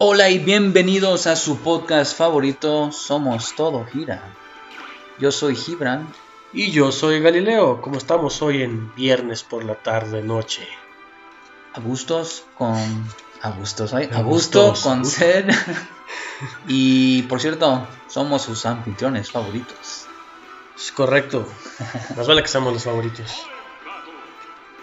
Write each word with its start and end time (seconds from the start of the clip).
Hola 0.00 0.30
y 0.30 0.38
bienvenidos 0.38 1.26
a 1.26 1.34
su 1.34 1.58
podcast 1.58 2.16
favorito, 2.16 2.92
Somos 2.92 3.56
Todo 3.56 3.84
Gira. 3.84 4.22
Yo 5.18 5.32
soy 5.32 5.56
Gibran. 5.56 6.06
Y 6.52 6.70
yo 6.70 6.92
soy 6.92 7.18
Galileo. 7.18 7.82
¿Cómo 7.82 7.98
estamos 7.98 8.40
hoy 8.40 8.62
en 8.62 8.94
viernes 8.94 9.42
por 9.42 9.64
la 9.64 9.74
tarde, 9.74 10.22
noche? 10.22 10.68
A 11.74 11.80
gustos 11.80 12.44
con. 12.56 12.76
A 13.42 13.50
gustos, 13.50 13.92
¿ay? 13.92 14.08
A 14.12 14.22
gusto 14.22 14.68
gustos, 14.68 14.82
con 14.84 15.04
ser. 15.04 15.48
y 16.68 17.22
por 17.22 17.40
cierto, 17.40 17.84
somos 18.06 18.42
sus 18.42 18.66
anfitriones 18.66 19.32
favoritos. 19.32 20.06
Es 20.76 20.92
correcto. 20.92 21.44
Más 22.16 22.28
vale 22.28 22.42
que 22.42 22.48
seamos 22.48 22.72
los 22.72 22.84
favoritos. 22.84 23.34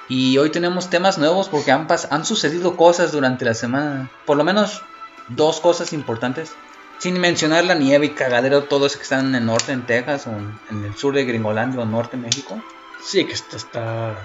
Y 0.10 0.38
hoy 0.40 0.50
tenemos 0.50 0.90
temas 0.90 1.18
nuevos 1.18 1.48
porque 1.48 1.72
han 1.72 2.26
sucedido 2.26 2.76
cosas 2.76 3.14
durante 3.14 3.46
la 3.46 3.54
semana. 3.54 4.12
Por 4.26 4.36
lo 4.36 4.44
menos 4.44 4.84
dos 5.30 5.60
cosas 5.60 5.94
importantes. 5.94 6.54
Sin 6.98 7.20
mencionar 7.20 7.66
la 7.66 7.76
nieve 7.76 8.06
y 8.06 8.10
cagadero, 8.12 8.64
todos 8.64 8.96
que 8.96 9.04
están 9.04 9.28
en 9.28 9.36
el 9.36 9.46
norte, 9.46 9.74
en 9.74 9.86
Texas, 9.86 10.28
o 10.28 10.32
en, 10.32 10.86
el 10.86 10.96
sur 10.96 11.14
de 11.14 11.26
Gringolandia 11.26 11.82
o 11.82 11.86
norte 11.86 12.16
de 12.16 12.24
México. 12.24 12.62
Sí, 13.04 13.26
que 13.26 13.34
está, 13.34 13.58
está 13.58 14.16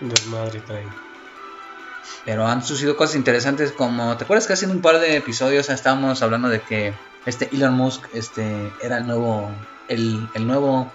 desmadre 0.00 0.60
trae. 0.60 0.86
Pero 2.24 2.46
han 2.46 2.62
sucedido 2.62 2.96
cosas 2.96 3.16
interesantes 3.16 3.72
como... 3.72 4.16
¿Te 4.16 4.24
acuerdas 4.24 4.46
que 4.46 4.52
hace 4.52 4.66
un 4.66 4.80
par 4.80 4.98
de 4.98 5.16
episodios 5.16 5.70
estábamos 5.70 6.22
hablando 6.22 6.48
de 6.48 6.60
que 6.60 6.94
este 7.24 7.48
Elon 7.52 7.74
Musk 7.74 8.04
este, 8.12 8.72
era 8.82 8.98
el 8.98 9.06
nuevo... 9.06 9.50
El, 9.88 10.28
el 10.34 10.46
nuevo... 10.46 10.90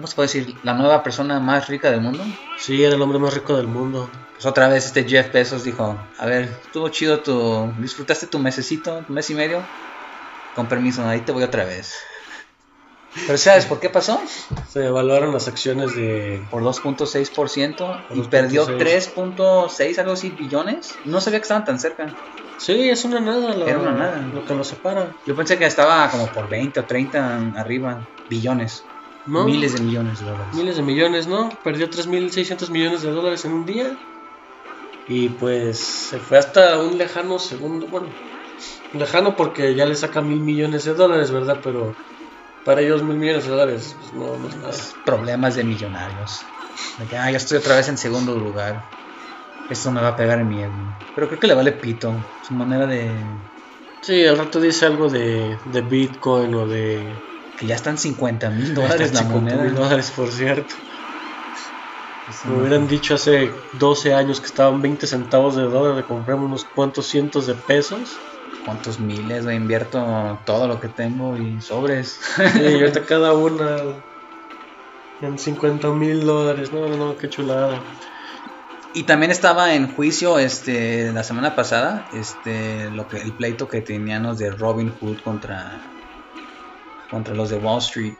¿Cómo 0.00 0.06
se 0.06 0.14
puede 0.14 0.28
decir? 0.28 0.60
La 0.62 0.72
nueva 0.72 1.02
persona 1.02 1.40
más 1.40 1.68
rica 1.68 1.90
del 1.90 2.00
mundo. 2.00 2.24
Sí, 2.56 2.82
era 2.82 2.94
el 2.94 3.02
hombre 3.02 3.18
más 3.18 3.34
rico 3.34 3.54
del 3.54 3.68
mundo. 3.68 4.10
Pues 4.32 4.46
otra 4.46 4.66
vez 4.66 4.86
este 4.86 5.04
Jeff 5.06 5.30
Bezos 5.30 5.62
dijo, 5.62 6.10
a 6.16 6.24
ver, 6.24 6.44
estuvo 6.62 6.88
chido 6.88 7.22
tu... 7.22 7.74
¿Disfrutaste 7.78 8.26
tu 8.26 8.38
mesecito, 8.38 9.04
tu 9.04 9.12
mes 9.12 9.28
y 9.28 9.34
medio? 9.34 9.68
Con 10.54 10.68
permiso, 10.68 11.06
ahí 11.06 11.20
te 11.22 11.32
voy 11.32 11.42
otra 11.42 11.64
vez. 11.66 11.92
Pero 13.26 13.36
¿sabes 13.38 13.66
por 13.66 13.80
qué 13.80 13.90
pasó? 13.90 14.20
Se 14.68 14.86
evaluaron 14.86 15.32
las 15.34 15.48
acciones 15.48 15.94
de. 15.94 16.46
Por 16.50 16.62
2.6% 16.62 18.06
y 18.10 18.18
2.6. 18.18 18.28
perdió 18.28 18.76
3.6 18.78 19.98
algo 19.98 20.12
así 20.12 20.30
billones. 20.30 21.00
No 21.04 21.20
sabía 21.20 21.40
que 21.40 21.42
estaban 21.42 21.64
tan 21.64 21.78
cerca. 21.80 22.16
Sí, 22.56 22.88
es 22.88 23.04
una 23.04 23.20
nada. 23.20 23.54
la- 23.54 23.66
Era 23.66 23.78
una 23.80 23.92
nada. 23.92 24.28
Lo 24.32 24.44
que 24.44 24.54
nos 24.54 24.68
separa. 24.68 25.16
Yo 25.26 25.34
pensé 25.34 25.58
que 25.58 25.66
estaba 25.66 26.08
como 26.10 26.30
por 26.32 26.48
20 26.48 26.80
o 26.80 26.86
30 26.86 27.50
arriba, 27.56 28.08
billones, 28.28 28.89
¿No? 29.26 29.44
miles 29.44 29.74
de 29.74 29.84
millones 29.84 30.20
de 30.20 30.26
dólares. 30.26 30.54
Miles 30.54 30.76
de 30.76 30.82
millones, 30.82 31.26
¿no? 31.26 31.48
Perdió 31.62 31.88
3.600 31.88 32.70
millones 32.70 33.02
de 33.02 33.10
dólares 33.10 33.44
en 33.44 33.52
un 33.52 33.66
día. 33.66 33.96
Y 35.06 35.28
pues 35.28 35.78
se 35.78 36.18
fue 36.18 36.38
hasta 36.38 36.78
un 36.78 36.96
lejano 36.96 37.38
segundo. 37.38 37.86
Bueno, 37.88 38.08
lejano 38.94 39.36
porque 39.36 39.74
ya 39.74 39.86
le 39.86 39.94
saca 39.94 40.20
mil 40.20 40.40
millones 40.40 40.84
de 40.84 40.94
dólares, 40.94 41.30
¿verdad? 41.30 41.60
Pero 41.62 41.94
para 42.64 42.80
ellos 42.80 43.02
mil 43.02 43.16
millones 43.16 43.44
de 43.44 43.50
dólares 43.50 43.96
pues, 43.98 44.12
no, 44.12 44.36
no 44.36 44.48
es 44.48 44.56
nada. 44.56 44.74
Problemas 45.04 45.56
de 45.56 45.64
millonarios. 45.64 46.40
De 46.98 47.06
que, 47.06 47.16
ah, 47.16 47.30
ya 47.30 47.36
estoy 47.36 47.58
otra 47.58 47.76
vez 47.76 47.88
en 47.88 47.98
segundo 47.98 48.34
lugar. 48.38 48.82
Esto 49.68 49.90
me 49.90 50.00
va 50.00 50.08
a 50.08 50.16
pegar 50.16 50.40
en 50.40 50.48
mi 50.48 50.62
ego. 50.62 50.74
Pero 51.14 51.28
creo 51.28 51.40
que 51.40 51.46
le 51.46 51.54
vale 51.54 51.72
pito. 51.72 52.12
Su 52.42 52.54
manera 52.54 52.86
de... 52.86 53.08
Sí, 54.02 54.24
al 54.26 54.38
rato 54.38 54.60
dice 54.60 54.86
algo 54.86 55.08
de, 55.08 55.58
de 55.66 55.80
Bitcoin 55.82 56.54
o 56.54 56.66
de. 56.66 57.14
Que 57.60 57.66
ya 57.66 57.74
están 57.74 57.98
50 57.98 58.48
mil 58.50 58.74
dólares 58.74 59.12
la 59.12 59.20
50 59.20 59.38
moneda. 59.38 59.62
mil 59.62 59.74
dólares, 59.74 60.10
por 60.16 60.32
cierto. 60.32 60.74
Eso 62.30 62.48
Me 62.48 62.60
hubieran 62.60 62.88
dicho 62.88 63.14
hace 63.14 63.50
12 63.78 64.14
años 64.14 64.40
que 64.40 64.46
estaban 64.46 64.80
20 64.80 65.06
centavos 65.06 65.56
de 65.56 65.64
dólar, 65.64 65.94
le 65.96 66.04
compramos 66.04 66.46
unos 66.46 66.64
cuantos 66.64 67.06
cientos 67.06 67.46
de 67.46 67.54
pesos. 67.54 68.16
¿Cuántos 68.64 68.98
miles? 68.98 69.44
güey? 69.44 69.56
invierto 69.56 70.40
todo 70.46 70.66
lo 70.68 70.80
que 70.80 70.88
tengo 70.88 71.36
y 71.36 71.60
sobres. 71.60 72.18
Sí, 72.54 72.60
y 72.62 72.74
ahorita 72.80 73.04
cada 73.06 73.34
una 73.34 73.78
en 75.20 75.38
50 75.38 75.88
mil 75.90 76.24
dólares. 76.24 76.72
No, 76.72 76.88
no, 76.88 76.96
no, 76.96 77.16
qué 77.18 77.28
chulada. 77.28 77.78
Y 78.94 79.04
también 79.04 79.30
estaba 79.30 79.74
en 79.74 79.94
juicio 79.94 80.38
este 80.38 81.12
la 81.12 81.22
semana 81.24 81.54
pasada, 81.54 82.08
este 82.12 82.90
lo 82.90 83.06
que 83.06 83.18
el 83.18 83.32
pleito 83.32 83.68
que 83.68 83.82
tenían 83.82 84.24
los 84.24 84.38
de 84.38 84.50
Robin 84.50 84.92
Hood 84.98 85.18
contra 85.20 85.80
contra 87.10 87.34
los 87.34 87.50
de 87.50 87.56
Wall 87.58 87.80
Street 87.80 88.16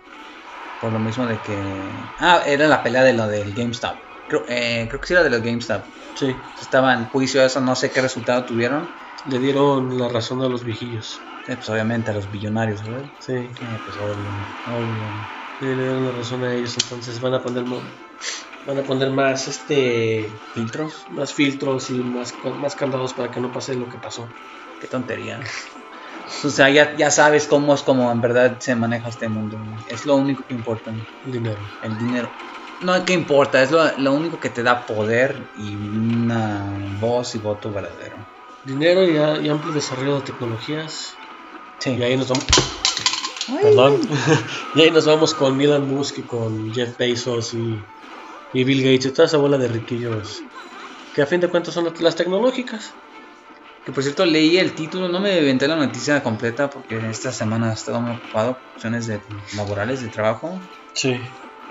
por 0.78 0.92
lo 0.92 0.98
mismo 1.00 1.26
de 1.26 1.40
que 1.42 2.12
ah, 2.18 2.42
era 2.46 2.68
la 2.68 2.82
pelea 2.82 3.02
de 3.04 3.12
lo 3.14 3.28
del 3.28 3.54
GameStop. 3.54 3.98
Creo, 4.26 4.44
eh, 4.48 4.86
creo 4.88 5.00
que 5.00 5.06
sí 5.08 5.14
era 5.14 5.22
de 5.24 5.30
los 5.30 5.42
GameStop. 5.42 5.84
Sí, 6.14 6.26
Estaba 6.60 6.94
en 6.94 7.06
juicio 7.06 7.44
eso, 7.44 7.60
no 7.60 7.76
sé 7.76 7.90
qué 7.92 8.02
resultado 8.02 8.44
tuvieron. 8.46 8.90
le 9.24 9.38
dieron 9.38 9.96
la 9.98 10.08
razón 10.10 10.42
a 10.42 10.48
los 10.50 10.62
viejillos. 10.62 11.26
Eh, 11.46 11.56
pues 11.56 11.68
obviamente 11.68 12.10
a 12.10 12.14
los 12.14 12.30
billonarios, 12.30 12.82
¿verdad? 12.82 13.10
Sí, 13.18 13.32
Eh, 13.60 13.78
pues 13.84 13.96
obvio, 13.98 14.32
obvio. 14.64 15.28
sí, 15.58 15.66
le 15.66 15.74
dieron 15.84 16.04
la 16.04 16.12
razón 16.12 16.44
a 16.44 16.54
ellos. 16.54 16.76
Entonces 16.82 17.20
van 17.20 17.34
a 17.34 17.42
poner, 17.42 17.64
van 17.64 18.78
a 18.78 18.84
poner 18.84 19.10
más, 19.10 19.48
este, 19.48 20.40
¿Filtros? 20.54 21.08
más 21.08 21.34
filtros 21.34 21.90
y 21.90 22.02
más, 22.04 22.38
más 22.58 22.76
candados 22.76 23.14
para 23.14 23.30
que 23.30 23.40
no 23.40 23.52
pase 23.52 23.74
lo 23.76 23.88
que 23.88 23.98
pasó. 23.98 24.36
Qué 24.78 24.88
tontería. 24.88 25.40
O 26.44 26.50
sea, 26.50 26.70
ya, 26.70 26.96
ya 26.96 27.10
sabes 27.10 27.46
cómo 27.46 27.74
es 27.74 27.82
como 27.82 28.10
en 28.10 28.20
verdad 28.20 28.58
se 28.60 28.74
maneja 28.76 29.08
este 29.08 29.28
mundo. 29.28 29.58
Es 29.86 30.06
lo 30.06 30.16
único 30.16 30.44
que 30.44 30.54
importa. 30.54 30.92
Dinero. 31.22 31.62
El 31.82 31.98
dinero. 31.98 32.32
No 32.80 32.94
es 32.94 33.02
que 33.02 33.12
importa, 33.12 33.62
es 33.62 33.70
lo, 33.70 33.80
lo 33.98 34.14
único 34.14 34.40
que 34.40 34.48
te 34.50 34.62
da 34.62 34.86
poder 34.86 35.50
y 35.54 35.76
una 35.76 36.78
voz 36.98 37.34
y 37.34 37.38
voto 37.38 37.72
verdadero. 37.72 38.26
Dinero 38.62 39.06
y, 39.06 39.16
a- 39.18 39.40
y 39.40 39.48
amplio 39.48 39.72
desarrollo 39.72 40.16
de 40.16 40.22
tecnologías. 40.22 41.18
Sí. 41.80 41.90
Y 41.96 42.02
ahí 42.02 42.16
nos 42.16 42.28
vamos. 42.28 42.46
Perdón. 43.62 44.00
y 44.74 44.80
ahí 44.82 44.90
nos 44.90 45.06
vamos 45.06 45.34
con 45.34 45.60
Elon 45.60 45.86
Musk 45.88 46.18
y 46.18 46.26
con 46.26 46.72
Jeff 46.72 46.96
Bezos 46.96 47.52
y, 47.54 47.86
y 48.52 48.64
Bill 48.64 48.82
Gates 48.82 49.06
y 49.06 49.12
toda 49.12 49.26
esa 49.26 49.38
bola 49.38 49.58
de 49.58 49.68
riquillos. 49.68 50.42
Que 51.14 51.22
a 51.22 51.26
fin 51.26 51.40
de 51.40 51.48
cuentas 51.48 51.74
son 51.74 51.92
las 52.00 52.16
tecnológicas. 52.16 52.94
Que 53.84 53.92
por 53.92 54.02
cierto 54.02 54.26
leí 54.26 54.58
el 54.58 54.74
título, 54.74 55.08
no 55.08 55.20
me 55.20 55.38
inventé 55.38 55.66
la 55.66 55.76
noticia 55.76 56.22
completa 56.22 56.68
porque 56.70 57.08
esta 57.08 57.32
semana 57.32 57.70
he 57.70 57.74
estado 57.74 58.00
muy 58.00 58.12
ocupado 58.12 58.58
cuestiones 58.72 59.06
de, 59.06 59.22
laborales 59.56 60.02
de 60.02 60.10
trabajo. 60.10 60.60
Sí. 60.94 61.16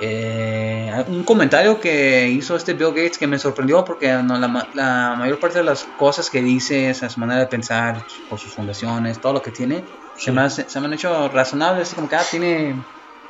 Eh, 0.02 0.92
un 1.08 1.24
comentario 1.26 1.80
que 1.80 2.30
hizo 2.30 2.56
este 2.56 2.74
Bill 2.74 2.90
Gates 2.94 3.18
que 3.18 3.28
me 3.28 3.38
sorprendió 3.38 3.84
porque 3.84 4.08
no, 4.24 4.38
la, 4.40 4.70
la 4.74 5.16
mayor 5.18 5.40
parte 5.40 5.58
de 5.60 5.66
las 5.66 5.84
cosas 5.86 6.30
que 6.30 6.42
dice, 6.42 6.90
esa 6.90 7.10
su 7.10 7.20
manera 7.20 7.42
de 7.42 7.48
pensar 7.48 8.06
por 8.28 8.40
sus 8.40 8.54
fundaciones, 8.54 9.20
todo 9.20 9.34
lo 9.34 9.42
que 9.42 9.52
tiene, 9.52 9.90
se, 10.14 10.32
Sí. 10.32 10.32
me 10.32 10.42
hace- 10.42 10.70
se 10.70 10.80
me 10.80 10.86
han 10.88 10.94
hecho 10.94 11.28
razonables, 11.30 11.84
así 11.88 11.96
como 11.96 12.08
que 12.08 12.16
ah, 12.16 12.24
tiene 12.30 12.86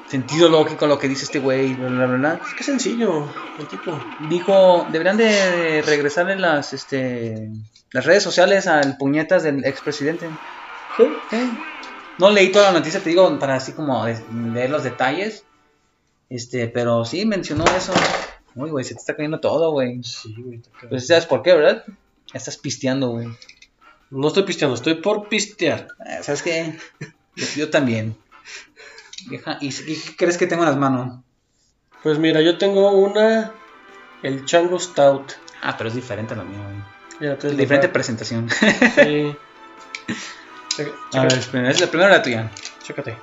sentido 0.09 0.49
lógico 0.49 0.87
lo 0.87 0.97
que 0.97 1.07
dice 1.07 1.25
este 1.25 1.39
güey, 1.39 1.73
bla, 1.75 1.87
bla, 1.89 2.05
bla, 2.07 2.17
bla. 2.17 2.41
Qué 2.57 2.63
sencillo, 2.63 3.27
el 3.59 3.67
tipo. 3.67 3.99
Dijo, 4.29 4.87
deberían 4.91 5.17
de 5.17 5.81
regresarle 5.81 6.35
las, 6.35 6.73
este, 6.73 7.49
las 7.91 8.05
redes 8.05 8.23
sociales 8.23 8.67
al 8.67 8.97
puñetas 8.97 9.43
del 9.43 9.65
expresidente. 9.65 10.27
Sí. 10.97 11.05
No 12.17 12.29
leí 12.31 12.51
toda 12.51 12.71
la 12.71 12.79
noticia, 12.79 12.99
te 12.99 13.09
digo, 13.09 13.39
para 13.39 13.55
así 13.55 13.71
como 13.71 14.05
leer 14.05 14.69
los 14.69 14.83
detalles. 14.83 15.45
Este, 16.29 16.67
pero 16.67 17.05
sí 17.05 17.25
mencionó 17.25 17.63
eso. 17.65 17.93
Uy, 18.55 18.69
güey, 18.69 18.83
se 18.83 18.93
te 18.93 18.99
está 18.99 19.15
cayendo 19.15 19.39
todo, 19.39 19.71
güey. 19.71 20.03
Sí, 20.03 20.35
güey. 20.37 20.61
Pues 20.89 21.07
sabes 21.07 21.25
por 21.25 21.41
qué, 21.41 21.53
¿verdad? 21.53 21.85
Estás 22.33 22.57
pisteando, 22.57 23.09
güey. 23.09 23.27
No 24.09 24.27
estoy 24.27 24.43
pisteando, 24.43 24.75
estoy 24.75 24.95
por 24.95 25.29
pistear. 25.29 25.87
Eh, 26.05 26.19
¿Sabes 26.21 26.41
qué? 26.41 26.77
Yo 27.55 27.69
también. 27.69 28.15
Vieja, 29.27 29.57
¿y, 29.61 29.67
y 29.69 29.95
qué 30.01 30.15
crees 30.15 30.37
que 30.37 30.47
tengo 30.47 30.63
en 30.63 30.69
las 30.69 30.77
manos? 30.77 31.19
Pues 32.03 32.17
mira, 32.19 32.41
yo 32.41 32.57
tengo 32.57 32.91
una. 32.91 33.51
El 34.23 34.45
Chango 34.45 34.79
Stout. 34.79 35.33
Ah, 35.61 35.75
pero 35.77 35.89
es 35.89 35.95
diferente 35.95 36.33
a 36.33 36.37
lo 36.37 36.45
mío, 36.45 36.61
güey. 36.63 36.75
Mira, 37.19 37.33
entonces 37.33 37.57
Diferente 37.57 37.89
presentación. 37.89 38.49
Sí. 38.95 39.35
Checa- 40.69 40.91
A 41.13 41.21
ver, 41.23 41.33
espera, 41.33 41.69
es 41.69 41.81
la 41.81 41.87
primera 41.87 42.09
la 42.09 42.21
tuya. 42.21 42.49
Chécate. 42.83 43.17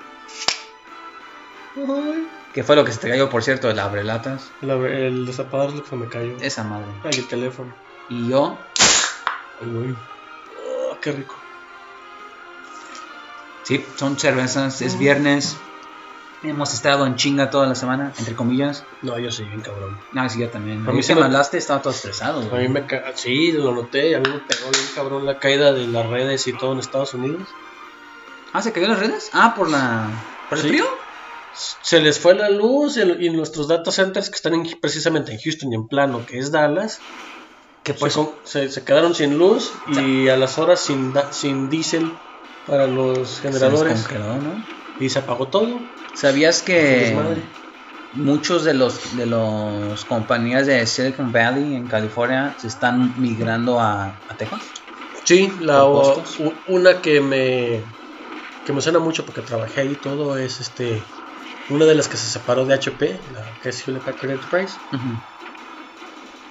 ¿Qué 2.53 2.63
fue 2.65 2.77
lo 2.77 2.85
que 2.85 2.93
se 2.93 2.99
te 3.01 3.09
cayó, 3.11 3.29
por 3.29 3.43
cierto? 3.43 3.71
El 3.71 3.79
abrelatas. 3.79 4.51
La- 4.63 4.75
el 4.75 5.27
destapador 5.27 5.71
es 5.71 5.75
lo 5.77 5.83
que 5.85 5.91
se 5.91 5.97
me 5.97 6.09
cayó. 6.09 6.37
Esa 6.41 6.65
madre. 6.65 6.87
Ay, 7.05 7.19
el 7.19 7.27
teléfono. 7.29 7.75
Y 8.09 8.29
yo, 8.29 8.59
Ay, 9.61 9.69
güey. 9.71 9.95
Oh, 10.67 10.97
qué 11.01 11.13
rico. 11.13 11.35
sí, 13.65 13.85
son 13.97 14.19
cervezas, 14.19 14.81
es 14.83 14.99
viernes. 14.99 15.57
Hemos 16.43 16.75
estado 16.75 17.07
en 17.07 17.15
chinga 17.17 17.51
toda 17.51 17.67
la 17.67 17.75
semana, 17.75 18.13
entre 18.19 18.35
comillas. 18.35 18.87
No, 19.03 19.19
yo 19.19 19.31
sí, 19.31 19.45
bien 19.47 19.63
cabrón. 19.63 19.99
No, 20.13 20.29
sí, 20.29 20.41
yo 20.41 20.51
también. 20.51 20.87
A 20.87 20.93
mí 20.93 21.01
que 21.03 21.15
me- 21.15 21.23
hablaste, 21.23 21.57
estaba 21.59 21.81
todo 21.83 21.93
estresado. 21.95 22.55
A 22.55 22.59
mí 22.59 22.69
me 22.69 22.87
ca... 22.87 23.13
Sí, 23.17 23.53
lo 23.53 23.73
noté. 23.73 24.15
A 24.17 24.21
mí 24.21 24.29
me 24.31 24.41
pegó 24.41 24.71
bien 24.71 24.85
cabrón 24.95 25.25
la 25.25 25.39
caída 25.39 25.73
de 25.73 25.87
las 25.87 26.07
redes 26.07 26.47
y 26.47 26.53
todo 26.57 26.75
en 26.75 26.81
Estados 26.81 27.15
Unidos. 27.15 27.49
Ah, 28.53 28.63
¿se 28.63 28.73
cayó 28.73 28.89
las 28.89 28.99
redes? 29.01 29.31
Ah, 29.33 29.55
por 29.57 29.71
la... 29.71 30.13
¿Por 30.49 30.59
el 30.59 30.63
Sí. 30.65 30.69
frío? 30.69 30.85
Se 31.53 32.01
les 32.01 32.19
fue 32.21 32.35
la 32.35 32.51
luz 32.51 32.99
y, 32.99 33.31
nuestros 33.31 33.67
data 33.69 33.91
centers 33.91 34.29
que 34.29 34.37
están 34.37 34.55
en- 34.55 34.79
precisamente 34.81 35.33
en 35.33 35.39
Houston 35.41 35.73
y 35.73 35.75
en 35.77 35.87
plano, 35.89 36.25
que 36.27 36.39
es 36.39 36.53
Dallas, 36.53 37.01
Que 37.83 37.95
se, 37.95 37.99
pues... 37.99 38.19
se, 38.45 38.69
se 38.69 38.85
quedaron 38.85 39.15
sin 39.15 39.39
luz 39.39 39.83
y 39.87 40.29
a 40.29 40.37
las 40.37 40.59
horas 40.59 40.81
sin, 40.81 41.13
da- 41.15 41.33
sin 41.33 41.71
diésel 41.71 42.21
para 42.67 42.87
los 42.87 43.41
generadores. 43.41 43.95
descongeló, 43.95 44.39
¿no? 44.39 44.69
Y 44.99 45.11
se 45.11 45.19
apagó 45.21 45.51
todo. 45.51 45.95
¿Sabías 46.15 46.63
que 46.63 47.33
muchos 48.13 48.65
de 48.65 48.75
los 48.75 49.17
de 49.17 49.27
los 49.27 50.05
compañías 50.07 50.67
de 50.67 50.87
Silicon 50.87 51.33
Valley 51.33 51.75
en 51.75 51.89
California 51.89 52.57
se 52.59 52.69
están 52.69 53.15
migrando 53.19 53.81
a, 53.81 54.25
a 54.29 54.37
Texas? 54.37 54.73
Sí, 55.25 55.57
la, 55.61 55.85
¿Por 55.91 56.05
o- 56.05 56.25
una 56.67 57.01
que 57.03 57.21
me 57.21 57.95
que 58.65 58.73
me 58.75 58.83
suena 58.83 59.01
mucho 59.01 59.25
porque 59.27 59.43
trabajé 59.43 59.83
ahí 59.83 59.97
todo 60.01 60.39
es 60.39 60.61
este 60.61 61.13
una 61.69 61.87
de 61.87 61.95
las 61.97 62.09
que 62.09 62.17
se 62.19 62.29
separó 62.29 62.67
de 62.67 62.75
HP, 62.75 63.25
la 63.29 63.59
que 63.61 63.71
es 63.71 63.87
Hewlett 63.87 64.05
Packard 64.05 64.31
Enterprise, 64.33 64.81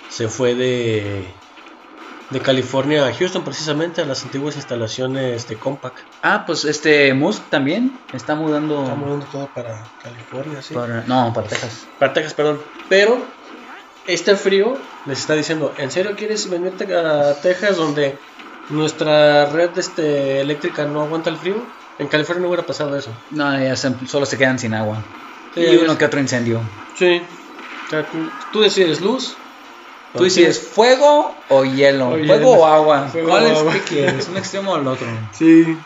se 0.07 0.27
fue 0.29 0.55
de 0.55 1.44
de 2.31 2.39
California 2.41 3.05
a 3.05 3.13
Houston 3.13 3.43
precisamente 3.43 4.01
a 4.01 4.05
las 4.05 4.23
antiguas 4.23 4.55
instalaciones 4.55 5.47
de 5.47 5.55
Compaq. 5.57 5.93
Ah, 6.23 6.43
pues 6.45 6.65
este 6.65 7.13
Musk 7.13 7.43
también 7.49 7.99
está 8.13 8.35
mudando 8.35 8.81
Está 8.83 8.95
moviendo 8.95 9.25
todo 9.27 9.47
para 9.53 9.83
California, 10.03 10.61
sí. 10.61 10.73
para 10.73 11.03
no, 11.07 11.31
para 11.33 11.47
Texas. 11.47 11.85
Para 11.99 12.13
Texas, 12.13 12.33
perdón. 12.33 12.61
Pero 12.89 13.23
este 14.07 14.35
frío 14.35 14.77
les 15.05 15.19
está 15.19 15.33
diciendo, 15.35 15.71
¿en 15.77 15.91
serio 15.91 16.15
quieres 16.15 16.49
venirte 16.49 16.93
a 16.95 17.33
Texas 17.41 17.77
donde 17.77 18.17
nuestra 18.69 19.45
red 19.47 19.77
este, 19.77 20.41
eléctrica 20.41 20.85
no 20.85 21.01
aguanta 21.03 21.29
el 21.29 21.37
frío? 21.37 21.55
En 21.99 22.07
California 22.07 22.41
no 22.41 22.47
hubiera 22.49 22.63
pasado 22.65 22.95
eso. 22.97 23.11
No, 23.31 23.57
ya 23.61 23.75
se- 23.75 24.05
solo 24.07 24.25
se 24.25 24.37
quedan 24.37 24.59
sin 24.59 24.73
agua. 24.73 24.97
Sí, 25.53 25.61
y 25.61 25.77
uno 25.77 25.97
que 25.97 26.05
otro 26.05 26.19
incendio. 26.19 26.59
Sí. 26.97 27.21
O 27.87 27.89
sea, 27.89 28.03
tú, 28.03 28.17
tú 28.51 28.61
decides 28.61 28.99
luz. 28.99 29.35
Tú 30.17 30.23
decides 30.23 30.59
fuego 30.73 31.45
o 31.49 31.65
hielo, 31.65 32.07
O 32.07 32.11
fuego 32.11 32.33
hielo. 32.33 32.49
o 32.51 32.65
agua. 32.65 33.07
Fuego 33.07 33.29
¿Cuál 33.29 33.43
o 33.43 33.47
es 33.47 33.57
agua. 33.59 33.73
que 33.73 33.81
quieres? 33.81 34.27
¿Un 34.29 34.37
extremo 34.37 34.71
o 34.73 34.77
el 34.77 34.87
otro? 34.87 35.07
Sí. 35.31 35.77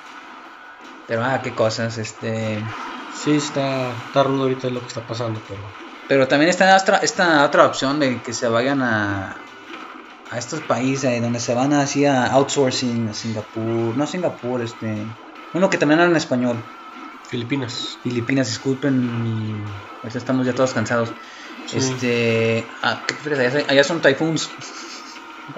Pero 1.06 1.24
ah, 1.24 1.42
qué 1.42 1.56
cosas, 1.56 1.98
este. 1.98 2.66
Sí, 3.12 3.32
está, 3.38 3.98
está 4.06 4.24
rudo 4.24 4.44
ahorita 4.44 4.70
lo 4.70 4.82
que 4.82 4.88
está 4.88 5.06
pasando, 5.06 5.44
pero... 5.48 5.64
Pero 6.08 6.28
también 6.28 6.50
está 6.50 6.76
esta, 6.76 6.98
esta 6.98 7.44
otra 7.46 7.66
opción 7.66 8.00
de 8.00 8.22
que 8.22 8.34
se 8.34 8.48
vayan 8.48 8.82
a, 8.84 9.44
a 10.30 10.38
estos 10.38 10.62
países 10.62 11.22
donde 11.22 11.40
se 11.40 11.54
van 11.56 11.74
así 11.74 12.06
a 12.06 12.28
outsourcing, 12.28 13.10
a 13.10 13.14
Singapur, 13.14 13.98
no 13.98 14.06
Singapur, 14.08 14.62
este, 14.62 15.16
uno 15.54 15.70
que 15.70 15.78
también 15.78 16.00
habla 16.00 16.12
en 16.12 16.18
español, 16.18 16.66
Filipinas. 17.24 18.00
Filipinas, 18.02 18.48
disculpen, 18.48 19.22
mi- 19.22 19.66
ahorita 20.02 20.18
estamos 20.20 20.46
ya 20.46 20.54
todos 20.56 20.74
cansados. 20.74 21.14
Sí. 21.66 21.78
Este, 21.78 22.68
ah, 22.82 23.04
¿qué 23.08 23.14
prefieres? 23.16 23.54
Allá, 23.56 23.66
allá 23.70 23.84
son 23.84 24.02
typhoons, 24.02 24.50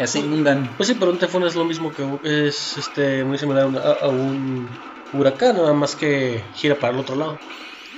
se 0.05 0.19
inundan. 0.19 0.75
Pues 0.77 0.87
sí, 0.89 0.95
pero 0.95 1.11
un 1.11 1.17
tefón 1.19 1.43
es 1.43 1.55
lo 1.55 1.65
mismo 1.65 1.91
que 1.93 2.03
es 2.23 2.77
este 2.77 3.23
muy 3.23 3.37
similar 3.37 3.63
a 3.63 3.67
un, 3.67 3.77
a- 3.77 4.09
un 4.09 4.79
huracán, 5.11 5.55
nada 5.55 5.73
más 5.73 5.95
que 5.95 6.49
gira 6.53 6.77
para 6.79 6.93
el 6.93 6.99
otro 6.99 7.15
lado. 7.15 7.39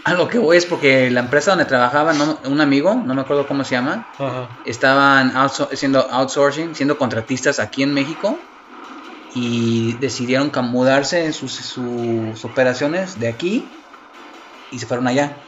A 0.05 0.13
lo 0.13 0.27
que 0.27 0.37
voy 0.37 0.57
es 0.57 0.65
porque 0.65 1.09
la 1.09 1.21
empresa 1.21 1.51
donde 1.51 1.65
trabajaba, 1.65 2.13
no- 2.13 2.39
un 2.45 2.61
amigo, 2.61 3.01
no 3.05 3.15
me 3.15 3.21
acuerdo 3.21 3.47
cómo 3.47 3.63
se 3.63 3.71
llama, 3.75 4.05
Ajá. 4.19 4.49
estaban 4.63 5.31
outso- 5.33 5.69
haciendo 5.71 5.99
outsourcing, 6.11 6.75
siendo 6.75 6.97
contratistas 6.97 7.59
aquí 7.59 7.83
en 7.83 7.93
México 7.93 8.43
y 9.33 9.97
decidieron 9.99 10.51
mudarse 10.69 11.31
sus, 11.33 11.55
sus 11.55 12.43
operaciones 12.45 13.17
de 13.19 13.27
aquí 13.29 13.71
y 14.69 14.79
se 14.79 14.85
fueron 14.85 15.07
allá. 15.07 15.43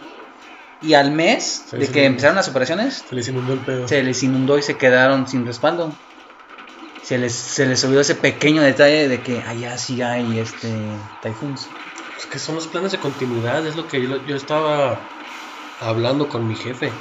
Y 0.81 0.93
al 0.93 1.11
mes 1.11 1.63
Se 1.69 1.77
de 1.77 1.85
que 1.87 1.91
inundó. 1.99 2.07
empezaron 2.07 2.35
las 2.35 2.47
operaciones, 2.49 3.05
Se 3.07 3.15
les 3.15 3.27
inundó 3.27 3.53
el 3.53 3.59
pedo. 3.59 3.87
se 3.87 4.03
les 4.03 4.21
inundó 4.23 4.57
y 4.57 4.61
se 4.61 4.77
quedaron 4.77 5.27
sin 5.27 5.45
respaldo. 5.45 5.95
Se 7.03 7.17
les, 7.17 7.33
se 7.33 7.65
les 7.65 7.83
olvidó 7.83 8.01
ese 8.01 8.15
pequeño 8.15 8.61
detalle 8.61 9.07
de 9.07 9.21
que 9.21 9.39
allá 9.41 9.77
sí 9.77 10.01
hay 10.01 10.39
este 10.39 10.69
typhoons. 11.21 11.67
Es 12.17 12.25
que 12.25 12.39
son 12.39 12.55
los 12.55 12.67
planes 12.67 12.91
de 12.91 12.97
continuidad, 12.97 13.65
es 13.67 13.75
lo 13.75 13.87
que 13.87 14.01
yo, 14.01 14.25
yo 14.25 14.35
estaba 14.35 14.99
hablando 15.81 16.27
con 16.29 16.47
mi 16.47 16.55
jefe. 16.55 16.91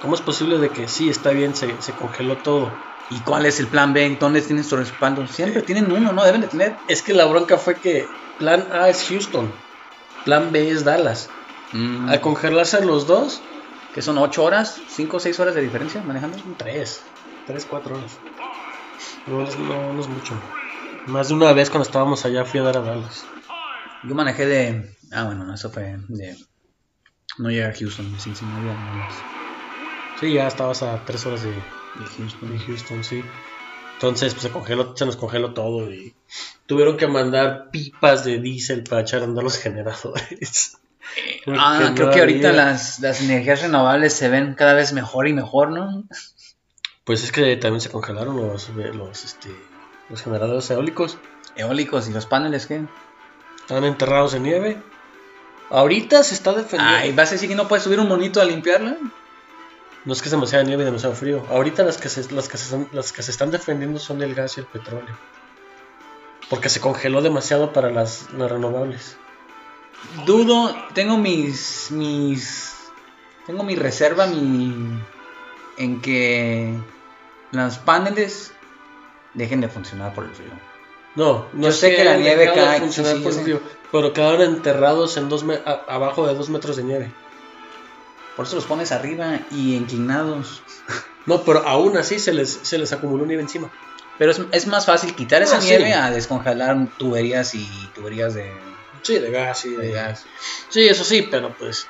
¿Cómo 0.00 0.14
es 0.14 0.20
posible 0.20 0.58
de 0.58 0.70
que 0.70 0.88
sí, 0.88 1.08
está 1.10 1.30
bien, 1.30 1.54
se, 1.54 1.68
se 1.82 1.92
congeló 1.92 2.36
todo? 2.38 2.72
¿Y 3.10 3.18
cuál 3.20 3.46
es 3.46 3.58
el 3.58 3.66
plan 3.66 3.92
B? 3.92 4.16
¿Dónde 4.20 4.40
tienen 4.42 4.64
su 4.64 4.76
respaldo? 4.76 5.26
Siempre 5.26 5.62
tienen 5.62 5.90
uno, 5.90 6.12
¿no? 6.12 6.24
Deben 6.24 6.42
de 6.42 6.48
tener. 6.48 6.76
Es 6.88 7.02
que 7.02 7.14
la 7.14 7.24
bronca 7.24 7.58
fue 7.58 7.74
que 7.74 8.06
plan 8.38 8.66
A 8.72 8.88
es 8.88 9.06
Houston, 9.08 9.52
plan 10.24 10.52
B 10.52 10.70
es 10.70 10.84
Dallas. 10.84 11.30
Mm, 11.72 12.08
Al 12.08 12.20
congelarse 12.20 12.84
los 12.84 13.06
dos, 13.06 13.42
que 13.94 14.02
son 14.02 14.18
8 14.18 14.42
horas, 14.44 14.80
5 14.88 15.18
o 15.18 15.20
6 15.20 15.38
horas 15.40 15.54
de 15.54 15.62
diferencia 15.62 16.02
manejando. 16.02 16.38
tres, 16.56 17.02
tres, 17.46 17.66
cuatro 17.66 17.96
horas. 17.96 18.18
No 19.26 19.42
es, 19.42 19.58
no, 19.58 19.92
no 19.92 20.00
es 20.00 20.08
mucho. 20.08 20.34
Más 21.06 21.28
de 21.28 21.34
una 21.34 21.52
vez 21.52 21.70
cuando 21.70 21.86
estábamos 21.86 22.24
allá 22.24 22.44
fui 22.44 22.60
a 22.60 22.64
dar 22.64 22.78
a 22.78 22.80
Dallas. 22.80 23.24
Yo 24.04 24.14
manejé 24.14 24.46
de. 24.46 24.94
Ah, 25.12 25.24
bueno, 25.24 25.44
no, 25.44 25.54
eso 25.54 25.70
fue 25.70 25.98
de. 26.08 26.36
No 27.38 27.50
llegar 27.50 27.70
a 27.70 27.74
Houston, 27.74 28.12
de 28.12 28.18
Cincinnati 28.20 28.68
a 28.68 28.72
Dallas. 28.72 29.14
Sí, 30.20 30.32
ya 30.32 30.48
estabas 30.48 30.82
a 30.82 31.04
tres 31.04 31.24
horas 31.26 31.42
de, 31.42 31.50
De 31.52 31.60
Houston. 32.16 32.50
de 32.50 32.58
Houston, 32.64 33.04
sí. 33.04 33.22
Entonces, 33.94 34.34
pues 34.34 34.42
se 34.44 34.50
congeló, 34.50 34.96
se 34.96 35.06
nos 35.06 35.16
congeló 35.16 35.52
todo 35.54 35.92
y 35.92 36.14
tuvieron 36.66 36.96
que 36.96 37.06
mandar 37.06 37.70
pipas 37.70 38.24
de 38.24 38.38
diésel 38.38 38.84
para 38.84 39.02
echar 39.02 39.22
a 39.22 39.24
andar 39.24 39.44
los 39.44 39.58
generadores. 39.58 40.78
Ah, 41.58 41.78
Porque 41.80 41.94
creo 41.94 42.06
no 42.06 42.12
que 42.12 42.20
ahorita 42.20 42.48
había. 42.50 42.64
las, 42.64 43.00
las 43.00 43.20
energías 43.22 43.62
renovables 43.62 44.12
se 44.12 44.28
ven 44.28 44.54
cada 44.54 44.74
vez 44.74 44.92
mejor 44.92 45.28
y 45.28 45.32
mejor, 45.32 45.70
¿no? 45.70 46.04
Pues 47.04 47.24
es 47.24 47.32
que 47.32 47.56
también 47.56 47.80
se 47.80 47.90
congelaron 47.90 48.36
los, 48.36 48.68
los, 48.68 49.24
este, 49.24 49.48
los 50.10 50.22
generadores 50.22 50.70
eólicos. 50.70 51.18
Eólicos 51.56 52.08
y 52.08 52.12
los 52.12 52.26
paneles, 52.26 52.66
¿qué? 52.66 52.82
Están 53.60 53.84
enterrados 53.84 54.34
en 54.34 54.42
nieve. 54.42 54.82
Ahorita 55.70 56.22
se 56.22 56.34
está 56.34 56.52
defendiendo. 56.52 56.96
Ay, 56.96 57.12
¿vas 57.12 57.30
a 57.30 57.32
decir 57.32 57.48
que 57.48 57.54
no 57.54 57.68
puedes 57.68 57.82
subir 57.84 58.00
un 58.00 58.08
monito 58.08 58.40
a 58.40 58.44
limpiarla? 58.44 58.96
No 60.04 60.12
es 60.12 60.22
que 60.22 60.28
es 60.28 60.30
demasiada 60.30 60.64
nieve 60.64 60.82
y 60.82 60.86
demasiado 60.86 61.14
frío. 61.14 61.44
Ahorita 61.50 61.82
las 61.82 61.98
que, 61.98 62.08
se, 62.08 62.32
las, 62.32 62.48
que 62.48 62.56
se 62.56 62.64
están, 62.64 62.88
las 62.92 63.12
que 63.12 63.22
se 63.22 63.30
están 63.30 63.50
defendiendo 63.50 63.98
son 63.98 64.22
el 64.22 64.34
gas 64.34 64.56
y 64.56 64.60
el 64.60 64.66
petróleo. 64.66 65.18
Porque 66.48 66.68
se 66.70 66.80
congeló 66.80 67.20
demasiado 67.20 67.72
para 67.72 67.90
las, 67.90 68.32
las 68.32 68.50
renovables. 68.50 69.18
Dudo, 70.26 70.74
tengo 70.94 71.16
mis. 71.18 71.90
mis. 71.90 72.74
Tengo 73.46 73.62
mi 73.62 73.76
reserva, 73.76 74.26
mi. 74.26 75.00
en 75.76 76.00
que 76.00 76.74
los 77.52 77.78
paneles 77.78 78.52
dejen 79.34 79.60
de 79.60 79.68
funcionar 79.68 80.12
por 80.14 80.24
el 80.24 80.30
frío. 80.34 80.50
No, 81.14 81.46
no 81.52 81.68
Yo 81.68 81.72
sé 81.72 81.94
que 81.96 82.04
la 82.04 82.16
nieve 82.16 82.50
cae, 82.54 82.80
funcionar 82.80 83.12
sí, 83.12 83.18
sí, 83.18 83.24
por 83.24 83.32
el 83.32 83.40
frío, 83.40 83.60
pero 83.90 84.12
quedaron 84.12 84.42
enterrados 84.42 85.16
en 85.16 85.28
dos 85.28 85.42
me- 85.44 85.60
a- 85.64 85.84
abajo 85.88 86.26
de 86.26 86.34
dos 86.34 86.48
metros 86.50 86.76
de 86.76 86.84
nieve. 86.84 87.12
Por 88.36 88.46
eso 88.46 88.54
los 88.56 88.66
pones 88.66 88.92
arriba 88.92 89.40
y 89.50 89.74
inclinados. 89.74 90.62
No, 91.26 91.42
pero 91.42 91.68
aún 91.68 91.94
así 91.98 92.18
se 92.18 92.32
les, 92.32 92.48
se 92.62 92.78
les 92.78 92.90
acumuló 92.94 93.26
nieve 93.26 93.42
encima. 93.42 93.70
Pero 94.16 94.30
es, 94.30 94.40
es 94.50 94.66
más 94.66 94.86
fácil 94.86 95.14
quitar 95.14 95.42
esa 95.42 95.58
Ah, 95.58 95.60
sí. 95.60 95.66
nieve 95.66 95.92
a 95.92 96.10
descongelar 96.10 96.74
tuberías 96.96 97.54
y 97.54 97.68
tuberías 97.94 98.32
de, 98.32 98.50
Sí, 99.02 99.18
de 99.18 99.30
gas, 99.30 99.60
sí, 99.60 99.74
de 99.74 99.92
gas. 99.92 100.26
Sí, 100.70 100.86
eso 100.88 101.04
sí, 101.04 101.28
pero 101.30 101.54
pues. 101.56 101.86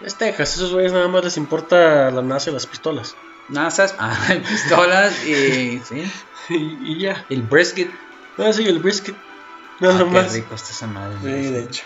Es 0.00 0.16
Texas, 0.16 0.56
esos 0.56 0.72
güeyes 0.72 0.92
nada 0.92 1.08
más 1.08 1.24
les 1.24 1.36
importa 1.36 2.10
la 2.10 2.22
NASA 2.22 2.50
y 2.50 2.52
las 2.52 2.66
pistolas. 2.66 3.16
NASA's, 3.48 3.94
ah, 3.98 4.16
pistolas 4.48 5.24
y, 5.26 5.78
sí, 5.80 6.02
y, 6.48 6.92
y 6.92 7.00
ya. 7.02 7.26
el 7.28 7.42
brisket. 7.42 7.90
Ah, 8.38 8.52
sí, 8.52 8.64
el 8.66 8.78
brisket. 8.80 9.14
Ah, 9.16 9.76
Nada 9.80 9.98
qué 9.98 10.04
más. 10.04 10.32
rico 10.32 10.54
está 10.54 10.70
esa 10.70 10.86
madre. 10.86 11.18
Sí, 11.20 11.50
de 11.50 11.60
hecho. 11.62 11.84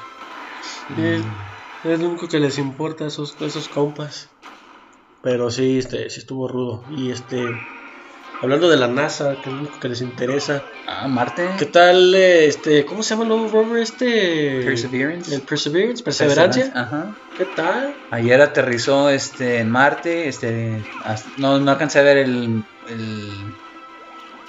Es, 0.97 1.23
es 1.85 2.01
lo 2.01 2.09
único 2.09 2.29
que 2.29 2.41
les 2.41 2.59
importa 2.59 3.05
a 3.05 3.09
esos, 3.09 3.41
a 3.41 3.47
esos 3.47 3.69
compas. 3.69 4.29
Pero 5.23 5.51
sí, 5.51 5.79
este, 5.79 6.09
sí 6.11 6.21
estuvo 6.21 6.49
rudo. 6.49 6.85
Y 6.89 7.11
este. 7.11 7.37
Hablando 8.43 8.69
de 8.69 8.77
la 8.77 8.87
NASA, 8.87 9.35
que 9.43 9.49
es 9.49 9.55
lo 9.55 9.61
único 9.61 9.81
que 9.81 9.89
les 9.89 10.03
interesa. 10.03 10.63
Ah, 10.87 11.09
Marte. 11.09 11.49
¿Qué 11.59 11.65
tal, 11.67 12.15
este, 12.15 12.85
cómo 12.85 13.03
se 13.03 13.11
llama 13.15 13.23
el 13.23 13.29
nuevo 13.31 13.49
rover 13.49 13.81
este? 13.83 14.63
Perseverance. 14.63 15.35
El 15.35 15.41
Perseverance, 15.41 16.03
Perseverancia. 16.05 16.71
Ajá. 16.75 17.17
¿Qué 17.39 17.47
tal? 17.47 17.95
Ayer 18.11 18.41
aterrizó 18.43 19.09
este 19.09 19.59
en 19.61 19.71
Marte, 19.71 20.29
este 20.29 20.85
hasta- 21.05 21.31
no, 21.39 21.59
no 21.59 21.71
alcancé 21.71 22.01
a 22.01 22.03
ver 22.03 22.19
el, 22.19 22.63
el, 22.89 23.31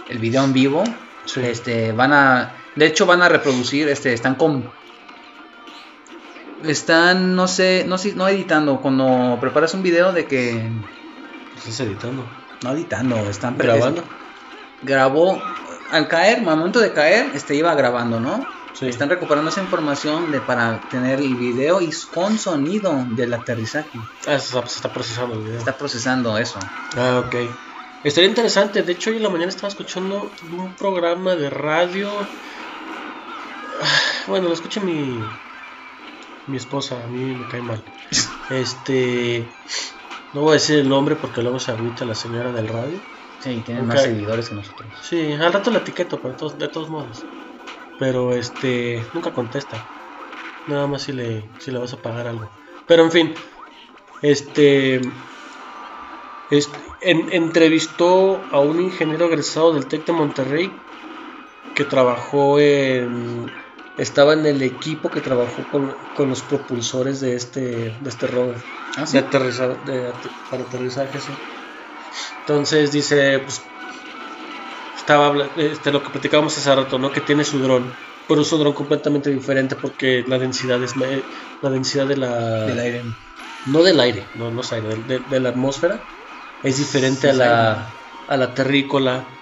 el 0.09 0.17
video 0.19 0.43
en 0.43 0.51
vivo. 0.51 0.83
Sí. 1.25 1.39
Este 1.41 1.93
van 1.93 2.11
a 2.13 2.53
de 2.75 2.85
hecho 2.85 3.05
van 3.05 3.21
a 3.21 3.29
reproducir, 3.29 3.87
este 3.87 4.11
están 4.13 4.35
con 4.35 4.69
están 6.65 7.35
no 7.35 7.47
sé, 7.47 7.85
no 7.87 7.97
sé, 7.97 8.13
no 8.15 8.27
editando, 8.27 8.81
cuando 8.81 9.37
preparas 9.39 9.73
un 9.73 9.83
video 9.83 10.11
de 10.11 10.25
que 10.25 10.69
Estás 11.57 11.79
editando. 11.79 12.23
No 12.63 12.71
editando, 12.71 13.17
están 13.29 13.57
¿Grabando? 13.57 14.03
grabó 14.81 15.41
al 15.91 16.07
caer, 16.07 16.39
al 16.39 16.57
momento 16.57 16.79
de 16.79 16.93
caer, 16.93 17.31
este 17.33 17.55
iba 17.55 17.73
grabando, 17.75 18.19
¿no? 18.19 18.45
Sí. 18.73 18.87
Están 18.87 19.09
recuperando 19.09 19.49
esa 19.49 19.61
información 19.61 20.31
de 20.31 20.39
para 20.39 20.79
tener 20.91 21.19
el 21.19 21.35
video 21.35 21.81
y 21.81 21.91
con 22.13 22.37
sonido 22.37 23.05
del 23.09 23.33
aterrizaje. 23.33 23.97
Ah, 24.27 24.37
se 24.37 24.57
está, 24.57 24.67
se 24.67 24.75
está 24.75 24.93
procesando 24.93 25.33
el 25.33 25.41
video. 25.41 25.57
Está 25.57 25.75
procesando 25.75 26.37
eso. 26.37 26.59
Ah, 26.95 27.23
ok. 27.25 27.35
Estaría 28.03 28.29
interesante. 28.29 28.83
De 28.83 28.91
hecho, 28.91 29.09
hoy 29.09 29.17
en 29.17 29.23
la 29.23 29.29
mañana 29.29 29.49
estaba 29.49 29.69
escuchando 29.69 30.29
un 30.55 30.73
programa 30.75 31.35
de 31.35 31.49
radio. 31.49 32.11
Ah, 33.81 34.01
bueno, 34.27 34.49
lo 34.49 34.53
escucha 34.53 34.79
mi, 34.79 35.23
mi 36.45 36.57
esposa, 36.57 37.03
a 37.03 37.07
mí 37.07 37.35
me 37.35 37.47
cae 37.47 37.61
mal. 37.61 37.83
Este, 38.51 39.45
no 40.31 40.41
voy 40.41 40.51
a 40.51 40.53
decir 40.53 40.79
el 40.79 40.89
nombre 40.89 41.15
porque 41.15 41.41
luego 41.41 41.59
se 41.59 41.71
agüita 41.71 42.05
la 42.05 42.15
señora 42.15 42.51
del 42.51 42.67
radio. 42.67 43.01
Sí, 43.39 43.61
tienen 43.63 43.85
Ok. 43.85 43.93
más 43.93 44.01
seguidores 44.03 44.49
que 44.49 44.55
nosotros. 44.55 44.93
Sí, 45.01 45.33
al 45.33 45.53
rato 45.53 45.71
la 45.71 45.79
etiqueto, 45.79 46.21
pero 46.21 46.33
de 46.33 46.37
todos, 46.37 46.57
de 46.57 46.69
todos 46.69 46.89
modos. 46.89 47.27
Pero 47.97 48.33
este, 48.33 49.09
nunca 49.13 49.33
contesta. 49.33 49.89
Nada 50.65 50.87
más 50.87 51.03
si 51.03 51.13
le, 51.13 51.55
si 51.59 51.71
le 51.71 51.79
vas 51.79 51.93
a 51.93 52.01
pagar 52.01 52.27
algo. 52.27 52.51
Pero 52.87 53.03
en 53.03 53.11
fin, 53.11 53.35
este, 54.21 55.01
es- 56.49 56.71
en- 57.01 57.31
entrevistó 57.31 58.47
a 58.51 58.59
un 58.61 58.79
ingeniero 58.81 59.25
egresado 59.27 59.73
del 59.73 59.87
TEC 59.87 60.05
de 60.05 60.13
Monterrey 60.13 60.83
que 61.73 61.85
trabajó 61.85 62.59
en, 62.59 63.51
estaba 63.97 64.33
en 64.33 64.45
el 64.45 64.61
equipo 64.61 65.11
que 65.11 65.21
trabajó 65.21 65.67
con, 65.67 65.97
con 66.13 66.29
los 66.29 66.43
propulsores 66.43 67.19
de 67.19 67.35
este, 67.35 67.97
de 67.99 68.09
este 68.09 68.27
rover. 68.27 68.63
Ah, 68.95 69.05
sí. 69.05 69.17
De 69.85 70.13
para 70.49 70.63
aterrizaje, 70.63 71.19
sí. 71.19 71.33
Entonces 72.39 72.91
dice, 72.91 73.39
pues, 73.39 73.61
estaba 74.95 75.51
este, 75.55 75.91
lo 75.91 76.03
que 76.03 76.09
platicábamos 76.09 76.57
hace 76.57 76.75
rato, 76.75 76.99
¿no? 76.99 77.11
Que 77.11 77.21
tiene 77.21 77.43
su 77.45 77.59
dron, 77.59 77.99
pero 78.27 78.41
es 78.41 78.51
un 78.51 78.59
dron 78.59 78.73
completamente 78.73 79.29
diferente 79.29 79.75
porque 79.75 80.23
la 80.27 80.39
densidad 80.39 80.81
es 80.83 80.95
la 80.95 81.69
densidad 81.69 82.07
de 82.07 82.17
la 82.17 82.65
Del 82.65 82.79
aire. 82.79 83.03
no 83.65 83.83
del 83.83 83.99
aire, 83.99 84.31
no, 84.35 84.51
no 84.51 84.61
es 84.61 84.71
aire, 84.73 84.95
de, 85.03 85.19
de 85.19 85.39
la 85.39 85.49
atmósfera 85.49 86.09
es 86.61 86.77
diferente 86.77 87.27
Sí, 87.27 87.29
a 87.29 87.33
la 87.33 87.99
a 88.27 88.37
la 88.37 88.53
terrícola. 88.53 89.36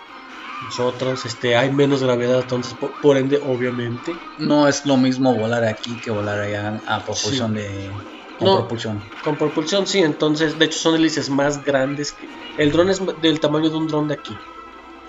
Nosotros, 0.66 1.26
este, 1.26 1.56
hay 1.56 1.72
menos 1.72 2.02
gravedad, 2.04 2.42
entonces, 2.42 2.74
por, 2.74 3.00
por 3.00 3.18
ende, 3.18 3.40
obviamente, 3.42 4.18
No 4.38 4.68
es 4.68 4.86
lo 4.86 4.98
mismo 4.98 5.36
volar 5.36 5.64
aquí 5.64 6.00
que 6.02 6.10
volar 6.12 6.40
allá 6.40 6.82
a 6.86 7.04
propulsión 7.06 7.54
Sí. 7.54 7.60
de. 7.62 7.92
Con 8.38 8.48
No. 8.48 8.58
propulsión. 8.58 9.02
Con 9.24 9.38
propulsión 9.38 9.88
sí, 9.88 10.00
entonces, 10.00 10.58
de 10.60 10.66
hecho 10.66 10.80
son 10.80 10.96
hélices 10.96 11.30
más 11.30 11.64
grandes. 11.64 12.14
Que, 12.14 12.28
el 12.58 12.72
dron 12.72 12.90
es 12.90 13.00
del 13.22 13.40
tamaño 13.40 13.70
de 13.70 13.78
un 13.78 13.88
dron 13.88 14.08
de 14.08 14.16
aquí, 14.16 14.34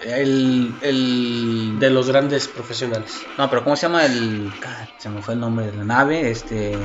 El. 0.05 0.79
el 0.83 1.77
de 1.79 1.91
los 1.91 2.09
grandes 2.09 2.49
profesionales. 2.49 3.23
No, 3.39 3.49
pero 3.51 3.65
¿cómo 3.65 3.77
se 3.77 3.87
llama 3.87 4.05
el. 4.05 4.53
Se 4.99 5.09
me 5.09 5.23
fue 5.23 5.35
el 5.35 5.41
nombre 5.41 5.67
de 5.67 5.73
la 5.73 5.85
nave. 5.85 6.31
Este. 6.31 6.79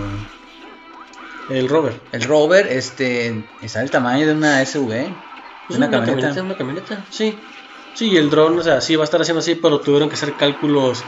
El 1.49 1.67
rover. 1.67 1.99
El 2.11 2.23
rover, 2.23 2.67
este. 2.67 3.43
Está 3.61 3.79
del 3.79 3.91
tamaño 3.91 4.25
de 4.27 4.33
una 4.33 4.61
SUV. 4.65 4.93
Es 4.93 5.13
de 5.69 5.77
una, 5.77 5.89
camioneta. 5.89 6.41
una 6.41 6.57
camioneta, 6.57 7.05
sí. 7.09 7.37
Sí, 7.93 8.15
el 8.17 8.29
dron, 8.29 8.57
o 8.57 8.63
sea, 8.63 8.81
sí 8.81 8.95
va 8.95 9.03
a 9.03 9.05
estar 9.05 9.21
haciendo 9.21 9.39
así, 9.39 9.55
pero 9.55 9.79
tuvieron 9.79 10.09
que 10.09 10.15
hacer 10.15 10.33
cálculos 10.33 11.03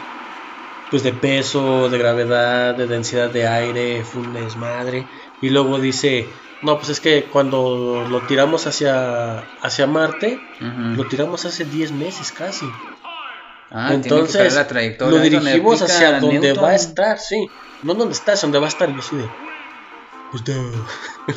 pues 0.92 1.02
de 1.02 1.14
peso, 1.14 1.90
de 1.90 1.98
gravedad, 1.98 2.76
de 2.76 2.86
densidad 2.86 3.30
de 3.32 3.48
aire, 3.48 4.04
fue 4.04 4.22
un 4.22 4.34
desmadre. 4.34 5.08
Y 5.42 5.50
luego 5.50 5.80
dice, 5.80 6.28
no, 6.62 6.78
pues 6.78 6.90
es 6.90 7.00
que 7.00 7.24
cuando 7.24 8.06
lo 8.08 8.22
tiramos 8.22 8.68
hacia, 8.68 9.40
hacia 9.62 9.88
Marte, 9.88 10.40
lo 10.60 11.08
tiramos 11.08 11.46
hace 11.46 11.66
10 11.66 11.94
meses 11.94 12.32
casi. 12.32 12.68
Ah, 13.72 13.90
Entonces, 13.92 14.54
la 14.54 14.68
trayectoria. 14.68 15.18
lo 15.18 15.24
dirigimos 15.24 15.82
hacia 15.82 16.20
donde 16.20 16.40
Newton. 16.40 16.64
va 16.64 16.70
a 16.70 16.76
estar, 16.76 17.18
sí. 17.18 17.50
No 17.82 17.96
donde 17.96 18.14
está, 18.14 18.34
es 18.34 18.42
donde 18.42 18.60
va 18.60 18.66
a 18.66 18.70
estar. 18.70 18.88
Yo 18.88 19.00
así 19.00 19.16
de... 19.16 19.26
Pues, 20.34 20.44
duh. 20.46 20.86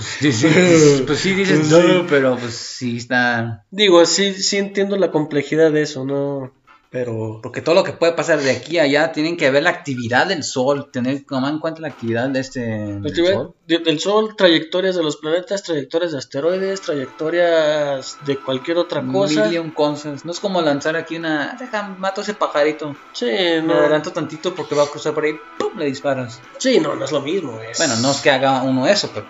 Sí, 0.00 0.33
sí, 0.33 0.47
pues, 0.53 1.03
pues 1.07 1.19
sí 1.21 1.35
dices, 1.35 1.69
Pues 1.69 1.83
sí. 1.85 2.07
pero 2.09 2.37
pues 2.38 2.55
sí 2.55 2.97
está. 2.97 3.65
Digo, 3.71 4.07
sí, 4.07 4.33
sí 4.33 4.57
entiendo 4.57 4.97
la 4.97 5.11
complejidad 5.11 5.71
de 5.71 5.83
eso, 5.83 6.07
¿no? 6.07 6.50
Pero... 6.88 7.40
Porque 7.43 7.61
todo 7.62 7.75
lo 7.75 7.83
que 7.85 7.93
puede 7.93 8.12
pasar 8.12 8.38
de 8.40 8.50
aquí 8.52 8.78
a 8.78 8.85
allá 8.85 9.12
tienen 9.12 9.37
que 9.37 9.50
ver 9.50 9.64
la 9.64 9.71
actividad 9.71 10.26
del 10.28 10.45
sol, 10.45 10.88
tener 10.93 11.25
tomar 11.25 11.52
en 11.52 11.59
cuenta 11.59 11.81
la 11.81 11.88
actividad 11.88 12.28
de 12.28 12.40
este 12.40 12.61
del 12.61 13.14
sol. 13.14 13.55
de- 13.66 13.78
del 13.81 13.99
Sol, 14.00 14.35
trayectorias 14.37 14.95
de 14.97 15.02
los 15.02 15.16
planetas, 15.16 15.62
trayectorias 15.64 16.12
de 16.12 16.19
asteroides, 16.19 16.81
trayectorias 16.83 18.19
de 18.25 18.37
cualquier 18.38 18.78
otra 18.78 19.02
cosa. 19.05 19.45
Million 19.47 19.71
cosas. 19.71 20.25
No 20.25 20.31
es 20.33 20.40
como 20.40 20.62
lanzar 20.62 20.97
aquí 20.97 21.16
una. 21.16 21.57
Deja, 21.59 21.83
mato 21.99 22.21
ese 22.21 22.35
pajarito. 22.35 22.95
Sí, 23.12 23.26
Me 23.26 23.62
no, 23.62 23.75
adelanto 23.75 24.12
tantito 24.12 24.55
porque 24.55 24.75
va 24.75 24.85
a 24.85 24.87
cruzar 24.87 25.12
por 25.12 25.25
ahí. 25.25 25.35
¡Pum! 25.59 25.76
Le 25.76 25.87
disparas. 25.87 26.40
sí, 26.59 26.78
no, 26.81 26.95
no 26.95 27.05
es 27.05 27.12
lo 27.12 27.21
mismo. 27.21 27.61
Es... 27.61 27.78
Bueno, 27.78 27.97
no 27.97 28.11
es 28.12 28.19
que 28.21 28.31
haga 28.31 28.62
uno 28.62 28.87
eso, 28.87 29.11
pero. 29.12 29.26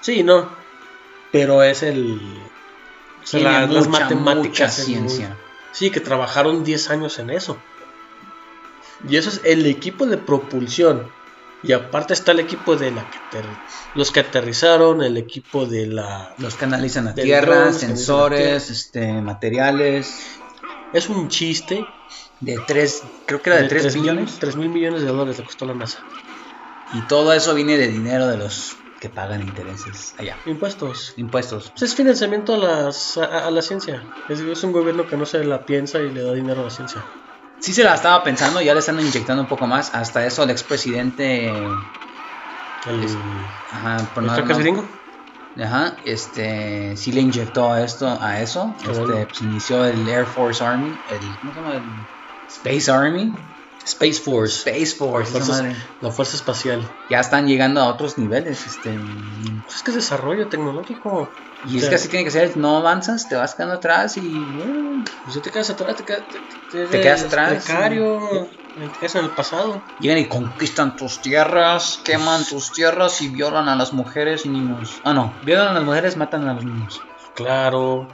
Sí, 0.00 0.22
no. 0.22 0.50
Pero 1.32 1.62
es 1.62 1.82
el. 1.84 2.20
o 3.22 3.26
sea, 3.26 3.40
la- 3.40 3.60
las 3.66 3.86
mucha, 3.86 4.00
matemáticas. 4.04 4.78
mucha 4.78 4.98
muy- 5.00 5.08
ciencia. 5.08 5.36
Sí, 5.72 5.90
que 5.90 6.00
trabajaron 6.00 6.64
10 6.64 6.90
años 6.90 7.18
en 7.18 7.30
eso. 7.30 7.62
Y 9.06 9.16
eso 9.16 9.30
es 9.30 9.40
el 9.44 9.66
equipo 9.66 10.06
de 10.06 10.18
propulsión. 10.18 11.10
Y 11.62 11.72
aparte 11.72 12.14
está 12.14 12.32
el 12.32 12.40
equipo 12.40 12.76
de 12.76 12.90
la 12.90 13.04
que 13.08 13.18
los 13.94 14.10
que 14.10 14.20
aterrizaron, 14.20 15.02
el 15.02 15.16
equipo 15.16 15.66
de 15.66 15.86
la... 15.86 16.34
Los 16.38 16.54
que 16.54 16.64
analizan 16.64 17.04
la 17.04 17.14
tierra, 17.14 17.56
dron, 17.56 17.66
la 17.66 17.78
sensores, 17.78 18.70
este, 18.70 19.12
materiales. 19.20 20.22
Es 20.92 21.08
un 21.08 21.28
chiste. 21.28 21.86
De 22.40 22.58
3, 22.66 23.02
creo 23.26 23.42
que 23.42 23.50
era 23.50 23.60
de 23.62 23.68
3 23.68 23.82
tres 23.82 23.94
mil- 23.96 24.02
billones. 24.02 24.38
tres 24.38 24.56
mil 24.56 24.70
millones 24.70 25.02
de 25.02 25.08
dólares 25.08 25.38
le 25.38 25.44
costó 25.44 25.66
la 25.66 25.74
NASA. 25.74 26.02
Y 26.92 27.06
todo 27.06 27.32
eso 27.34 27.54
viene 27.54 27.76
de 27.76 27.88
dinero 27.88 28.26
de 28.26 28.38
los 28.38 28.74
que 29.00 29.08
pagan 29.08 29.42
intereses 29.42 30.14
allá. 30.18 30.38
Impuestos. 30.44 31.14
Impuestos. 31.16 31.70
Pues 31.70 31.90
es 31.90 31.96
financiamiento 31.96 32.54
a, 32.54 32.58
las, 32.58 33.16
a, 33.16 33.46
a 33.46 33.50
la 33.50 33.62
ciencia. 33.62 34.06
Es, 34.28 34.40
es 34.40 34.62
un 34.62 34.72
gobierno 34.72 35.06
que 35.06 35.16
no 35.16 35.26
se 35.26 35.42
la 35.44 35.64
piensa 35.64 36.00
y 36.00 36.10
le 36.10 36.22
da 36.22 36.32
dinero 36.34 36.60
a 36.60 36.64
la 36.64 36.70
ciencia. 36.70 37.04
Sí 37.60 37.72
se 37.72 37.84
la 37.84 37.94
estaba 37.94 38.22
pensando, 38.22 38.60
ya 38.62 38.72
le 38.74 38.80
están 38.80 38.98
inyectando 39.00 39.42
un 39.42 39.48
poco 39.48 39.66
más. 39.66 39.94
Hasta 39.94 40.24
eso 40.26 40.44
el 40.44 40.50
expresidente... 40.50 41.66
El, 42.86 43.06
Ajá, 43.70 43.98
por 44.14 44.22
¿el 44.24 44.28
no- 44.46 44.58
gringo? 44.58 44.88
Ajá, 45.56 45.96
este, 46.04 46.96
sí 46.96 47.12
le 47.12 47.20
inyectó 47.20 47.76
esto, 47.76 48.06
a 48.20 48.40
eso. 48.40 48.76
Este, 48.78 48.92
bueno. 49.00 49.26
pues 49.26 49.42
inició 49.42 49.84
el 49.84 50.08
Air 50.08 50.24
Force 50.26 50.62
Army, 50.64 51.02
el, 51.06 51.38
¿cómo 51.40 51.52
se 51.52 51.60
llama? 51.60 51.76
El 51.76 52.06
Space 52.48 52.90
Army. 52.90 53.32
Space 53.84 54.20
Force. 54.20 54.68
Space 54.70 54.96
Force, 54.96 55.38
madre. 55.40 55.76
la 56.00 56.10
Fuerza 56.10 56.36
Espacial. 56.36 56.96
Ya 57.08 57.20
están 57.20 57.46
llegando 57.46 57.80
a 57.80 57.88
otros 57.88 58.18
niveles, 58.18 58.66
este. 58.66 58.98
Pues 59.64 59.76
es 59.76 59.82
que 59.82 59.90
es 59.90 59.96
desarrollo 59.96 60.48
tecnológico. 60.48 61.32
Y 61.62 61.76
es 61.76 61.76
O 61.76 61.80
sea, 61.80 61.88
que 61.90 61.94
así 61.96 62.08
tiene 62.08 62.24
que 62.24 62.30
ser, 62.30 62.56
no 62.56 62.78
avanzas, 62.78 63.28
te 63.28 63.34
vas 63.36 63.54
quedando 63.54 63.74
atrás 63.74 64.16
y 64.16 64.50
bueno, 64.54 65.04
Pues 65.24 65.34
ya 65.34 65.42
te 65.42 65.50
quedas 65.50 65.68
atrás, 65.70 65.94
te, 65.96 66.04
quedas- 66.04 66.24
te, 66.70 66.86
Te 66.86 67.00
quedas 67.02 67.22
atrás, 67.24 67.64
Precario, 67.66 68.48
te 68.74 68.90
quedas 68.92 69.14
en 69.16 69.24
el 69.26 69.30
pasado. 69.32 69.84
llegan 69.98 70.16
y 70.18 70.26
conquistan 70.28 70.96
tus 70.96 71.20
tierras, 71.20 72.00
queman 72.02 72.44
tus 72.46 72.72
tierras 72.72 73.20
y 73.20 73.28
violan 73.28 73.68
a 73.68 73.76
las 73.76 73.92
mujeres 73.92 74.46
y 74.46 74.48
niños. 74.48 75.00
Ah, 75.04 75.12
no, 75.12 75.38
violan 75.42 75.68
a 75.68 75.72
las 75.74 75.84
mujeres, 75.84 76.16
matan 76.16 76.48
a 76.48 76.54
los 76.54 76.64
niños. 76.64 77.02
Claro, 77.34 78.08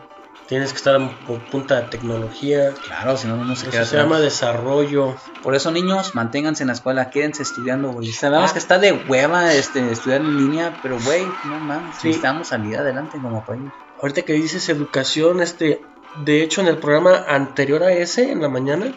tienes 0.49 0.71
que 0.73 0.77
estar 0.77 0.99
por 1.27 1.41
punta 1.47 1.81
de 1.83 1.89
tecnología. 1.89 2.73
Claro, 2.87 3.17
si 3.17 3.27
no, 3.27 3.37
no 3.37 3.57
se 3.57 3.63
Eso 3.63 3.71
queda 3.73 3.85
se 3.85 3.97
llama 3.97 4.21
desarrollo. 4.21 5.17
Por 5.43 5.55
eso, 5.55 5.71
niños, 5.71 6.15
manténganse 6.15 6.63
en 6.63 6.69
la 6.69 6.73
escuela, 6.75 7.11
quédense 7.11 7.43
estudiando, 7.43 7.91
güey. 7.93 8.13
Sabemos 8.13 8.51
Ah. 8.51 8.53
que 8.53 8.59
está 8.59 8.79
de 8.79 8.93
hueva 8.93 9.53
este, 9.55 9.91
estudiar 9.91 10.21
en 10.21 10.37
línea, 10.37 10.79
pero, 10.83 10.99
güey, 11.05 11.27
no 11.45 11.59
mames, 11.61 11.97
Sí. 11.97 12.09
necesitamos 12.09 12.49
salir 12.49 12.77
adelante 12.77 13.19
como 13.21 13.45
país. 13.45 13.63
Ahorita 14.01 14.23
que 14.23 14.35
dices 14.35 14.69
educación, 14.69 15.41
este, 15.41 15.81
de 16.25 16.43
hecho 16.43 16.61
en 16.61 16.69
el 16.69 16.79
programa 16.79 17.25
anterior 17.29 17.83
a 17.83 17.93
ese, 17.93 18.31
en 18.31 18.41
la 18.43 18.49
mañana, 18.49 18.95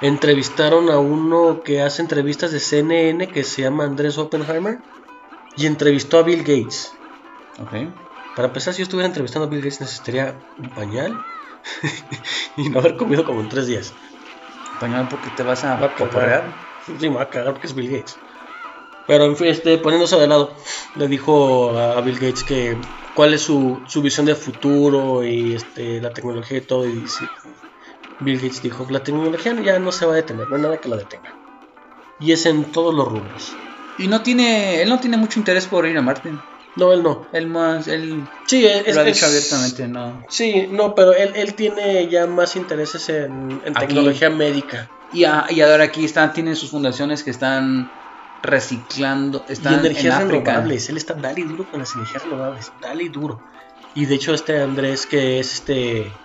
entrevistaron 0.00 0.90
a 0.90 0.98
uno 0.98 1.62
que 1.62 1.82
hace 1.82 2.02
entrevistas 2.02 2.52
de 2.52 2.60
CNN 2.60 3.28
que 3.28 3.44
se 3.44 3.62
llama 3.62 3.84
Andrés 3.84 4.18
Oppenheimer 4.18 4.78
y 5.56 5.66
entrevistó 5.66 6.18
a 6.18 6.22
Bill 6.22 6.40
Gates. 6.40 6.92
Ok. 7.60 7.88
Para 8.36 8.48
empezar, 8.48 8.74
si 8.74 8.78
yo 8.78 8.84
estuviera 8.84 9.06
entrevistando 9.06 9.46
a 9.46 9.50
Bill 9.50 9.60
Gates 9.60 9.80
necesitaría 9.80 10.38
un 10.58 10.70
pañal 10.70 11.16
y 12.56 12.68
no 12.68 12.78
haber 12.78 12.96
comido 12.96 13.24
como 13.24 13.40
en 13.40 13.48
tres 13.48 13.66
días. 13.66 13.92
Pañal, 14.78 15.08
porque 15.08 15.30
te 15.36 15.42
vas 15.42 15.64
a 15.64 15.76
Va 15.76 15.86
a. 15.86 16.70
Sí, 16.86 17.10
me 17.10 17.16
va 17.16 17.22
a 17.22 17.28
cagar 17.28 17.52
porque 17.52 17.66
es 17.66 17.74
Bill 17.74 17.90
Gates. 17.90 18.16
Pero 19.06 19.24
en 19.24 19.36
fin, 19.36 19.48
este, 19.48 19.78
poniéndose 19.78 20.16
de 20.16 20.26
lado, 20.26 20.54
le 20.96 21.08
dijo 21.08 21.76
a 21.76 22.00
Bill 22.00 22.18
Gates 22.18 22.44
que 22.44 22.80
cuál 23.14 23.34
es 23.34 23.42
su, 23.42 23.82
su 23.86 24.02
visión 24.02 24.26
de 24.26 24.34
futuro 24.34 25.24
y 25.24 25.54
este, 25.54 26.00
la 26.00 26.12
tecnología 26.12 26.58
y 26.58 26.62
todo. 26.62 26.86
Y 26.86 27.04
Bill 28.20 28.36
Gates 28.36 28.62
dijo, 28.62 28.86
la 28.90 29.02
tecnología 29.02 29.54
ya 29.62 29.78
no 29.78 29.92
se 29.92 30.06
va 30.06 30.12
a 30.12 30.16
detener, 30.16 30.48
no 30.48 30.56
hay 30.56 30.62
nada 30.62 30.78
que 30.78 30.88
la 30.88 30.96
detenga. 30.96 31.34
Y 32.20 32.32
es 32.32 32.46
en 32.46 32.70
todos 32.70 32.94
los 32.94 33.08
rubros. 33.08 33.56
Y 33.98 34.08
no 34.08 34.22
tiene, 34.22 34.82
él 34.82 34.88
no 34.88 35.00
tiene 35.00 35.16
mucho 35.16 35.38
interés 35.38 35.66
por 35.66 35.86
ir 35.86 35.96
a 35.98 36.02
Marte. 36.02 36.30
No, 36.76 36.92
él 36.92 37.02
no. 37.02 37.28
Él 37.32 37.46
más, 37.48 37.88
él 37.88 38.28
Sí, 38.46 38.64
es, 38.66 38.94
lo 38.94 39.02
ha 39.02 39.08
es- 39.08 39.22
abiertamente, 39.22 39.88
no. 39.88 40.24
Sí, 40.28 40.68
no, 40.70 40.94
pero 40.94 41.12
él, 41.12 41.32
él 41.34 41.54
tiene 41.54 42.08
ya 42.08 42.26
más 42.26 42.56
intereses 42.56 43.08
en, 43.08 43.60
en 43.64 43.76
Aquí. 43.76 43.86
tecnología 43.86 44.30
médica. 44.30 44.90
Y, 45.10 45.24
a- 45.24 45.46
y 45.50 45.60
ahora 45.60 45.84
aquí 45.84 46.04
están, 46.04 46.32
tienen 46.32 46.56
sus 46.56 46.70
fundaciones 46.70 47.24
que 47.24 47.30
están 47.30 47.90
reciclando, 48.42 49.44
y 49.48 49.52
están 49.52 49.80
energías 49.80 50.04
en 50.04 50.12
África. 50.26 50.50
renovables. 50.52 50.88
Él 50.88 50.96
está 50.96 51.14
dale 51.14 51.40
y 51.40 51.44
duro 51.44 51.68
con 51.68 51.80
las 51.80 51.94
energías 51.94 52.22
renovables. 52.24 52.72
Dale 52.80 53.04
y 53.04 53.08
duro. 53.08 53.42
Y 53.94 54.06
de 54.06 54.14
hecho, 54.14 54.34
este 54.34 54.60
Andrés, 54.60 55.06
que 55.06 55.40
es 55.40 55.52
este. 55.54 56.20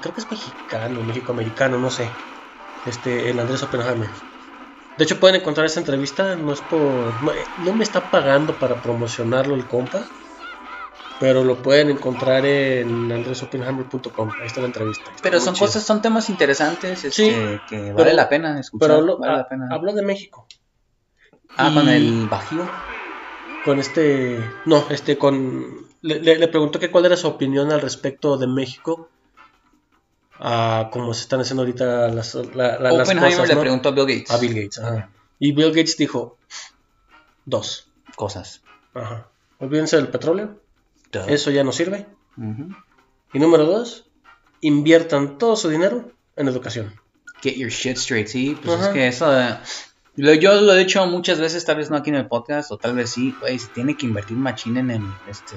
Creo 0.00 0.14
que 0.14 0.20
es 0.22 0.30
mexicano, 0.30 1.02
mexicoamericano, 1.02 1.78
no 1.78 1.90
sé. 1.90 2.16
Este, 2.84 3.30
el 3.30 3.38
Andrés 3.38 3.62
Oppenheimer. 3.62 4.10
De 4.96 5.04
hecho, 5.04 5.18
pueden 5.18 5.40
encontrar 5.40 5.66
esta 5.66 5.80
entrevista. 5.80 6.36
No 6.36 6.52
es 6.52 6.60
por. 6.60 7.20
No, 7.22 7.32
no 7.56 7.74
me 7.74 7.82
está 7.84 8.10
pagando 8.10 8.58
para 8.58 8.80
promocionarlo 8.80 9.54
el 9.54 9.66
compa. 9.66 10.04
Pero 11.18 11.44
lo 11.44 11.62
pueden 11.62 11.90
encontrar 11.90 12.44
en 12.44 13.10
andresopenhammer.com. 13.10 14.30
Ahí 14.40 14.46
está 14.46 14.60
la 14.60 14.66
entrevista. 14.66 15.10
Está 15.12 15.22
Pero 15.22 15.40
son 15.40 15.54
chido. 15.54 15.66
cosas, 15.66 15.84
son 15.84 16.02
temas 16.02 16.28
interesantes 16.28 17.04
este, 17.04 17.10
Sí, 17.10 17.60
que 17.68 17.92
vale 17.92 18.04
pero- 18.06 18.16
la 18.16 18.28
pena 18.28 18.58
escuchar. 18.58 18.88
Pero 18.88 18.98
hablo, 19.00 19.18
vale 19.18 19.36
la 19.38 19.48
pena. 19.48 19.68
habló 19.70 19.92
de 19.92 20.02
México. 20.02 20.46
Ah, 21.56 21.70
y- 21.70 21.74
con 21.74 21.88
el 21.88 22.28
bajío. 22.28 22.68
Con 23.64 23.78
este. 23.78 24.38
No, 24.66 24.84
este, 24.90 25.16
con. 25.16 25.86
Le, 26.02 26.20
le- 26.20 26.36
le 26.38 26.48
preguntó 26.48 26.78
que 26.80 26.90
cuál 26.90 27.06
era 27.06 27.16
su 27.16 27.28
opinión 27.28 27.70
al 27.72 27.80
respecto 27.80 28.36
de 28.36 28.46
México. 28.48 29.08
A 30.38 30.88
cómo 30.92 31.14
se 31.14 31.22
están 31.22 31.40
haciendo 31.40 31.62
ahorita 31.62 32.08
las, 32.08 32.34
la- 32.34 32.78
la- 32.78 32.92
las 32.92 33.08
Oppenheimer 33.08 33.30
cosas. 33.32 33.48
le 33.48 33.54
¿no? 33.54 33.60
preguntó 33.60 33.88
a 33.90 33.92
Bill 33.92 34.06
Gates. 34.06 34.30
A 34.30 34.36
Bill 34.38 34.54
Gates. 34.54 34.78
ajá. 34.78 35.10
Y 35.38 35.52
Bill 35.52 35.68
Gates 35.70 35.96
dijo: 35.96 36.38
Dos. 37.44 37.88
Cosas. 38.16 38.62
Ajá. 38.94 39.28
Olvídense 39.58 39.96
del 39.96 40.08
petróleo. 40.08 40.60
Duh. 41.12 41.20
Eso 41.28 41.50
ya 41.50 41.64
no 41.64 41.72
sirve. 41.72 42.06
Ujú. 42.36 42.74
Y 43.32 43.38
número 43.38 43.64
dos, 43.64 44.06
inviertan 44.60 45.38
todo 45.38 45.56
su 45.56 45.68
dinero 45.68 46.10
en 46.36 46.48
educación. 46.48 46.94
Get 47.42 47.56
your 47.56 47.70
shit 47.70 47.96
straight, 47.96 48.26
sí. 48.28 48.56
Pues 48.62 48.76
Ajá. 48.78 48.86
es 48.88 48.92
que 48.94 49.06
eso. 49.08 49.26
lo- 50.16 50.34
yo 50.34 50.60
lo 50.60 50.74
he 50.74 50.78
dicho 50.78 51.04
muchas 51.06 51.40
veces, 51.40 51.64
tal 51.64 51.76
vez 51.76 51.90
no 51.90 51.96
aquí 51.96 52.10
en 52.10 52.16
el 52.16 52.26
podcast, 52.26 52.70
o 52.72 52.78
tal 52.78 52.94
vez 52.94 53.10
sí, 53.10 53.34
güey, 53.40 53.58
se 53.58 53.68
tiene 53.68 53.96
que 53.96 54.06
invertir 54.06 54.36
machín 54.36 54.76
en 54.78 54.90
el, 54.90 55.02
este. 55.28 55.56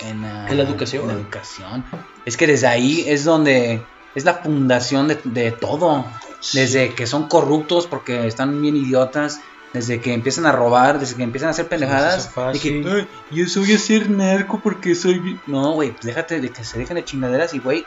En, 0.00 0.24
En 0.24 0.56
la 0.56 0.62
educación. 0.62 1.02
en 1.02 1.08
la 1.08 1.14
educación. 1.14 1.84
Es 2.24 2.36
que 2.36 2.46
desde 2.46 2.66
ahí 2.66 3.04
es 3.06 3.24
donde. 3.24 3.82
Es 4.14 4.24
la 4.24 4.34
fundación 4.34 5.08
de, 5.08 5.18
de 5.24 5.52
todo. 5.52 6.04
Desde 6.52 6.94
que 6.94 7.06
son 7.06 7.28
corruptos 7.28 7.86
porque 7.86 8.26
están 8.26 8.60
bien 8.62 8.76
idiotas. 8.76 9.40
Desde 9.72 10.00
que 10.00 10.12
empiezan 10.14 10.46
a 10.46 10.52
robar, 10.52 10.98
desde 10.98 11.14
que 11.14 11.22
empiezan 11.22 11.46
a 11.48 11.50
hacer 11.52 11.68
pendejadas. 11.68 12.34
de 12.52 12.58
que, 12.58 12.84
"Ay, 12.88 13.06
yo 13.30 13.46
soy 13.46 13.72
a 13.72 13.78
ser 13.78 14.10
narco 14.10 14.58
porque 14.60 14.96
soy. 14.96 15.20
bi-". 15.20 15.38
No, 15.46 15.72
güey, 15.74 15.92
pues 15.92 16.06
déjate 16.06 16.40
de 16.40 16.48
que 16.50 16.64
se 16.64 16.76
dejen 16.78 16.96
de 16.96 17.04
chingaderas 17.04 17.54
y, 17.54 17.58
güey, 17.60 17.84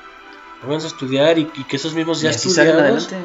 Vamos 0.66 0.86
a 0.86 0.88
estudiar 0.88 1.38
y, 1.38 1.42
y 1.56 1.64
que 1.66 1.76
esos 1.76 1.94
mismos 1.94 2.22
ya 2.22 2.30
estudiados. 2.30 2.74
adelante. 3.12 3.18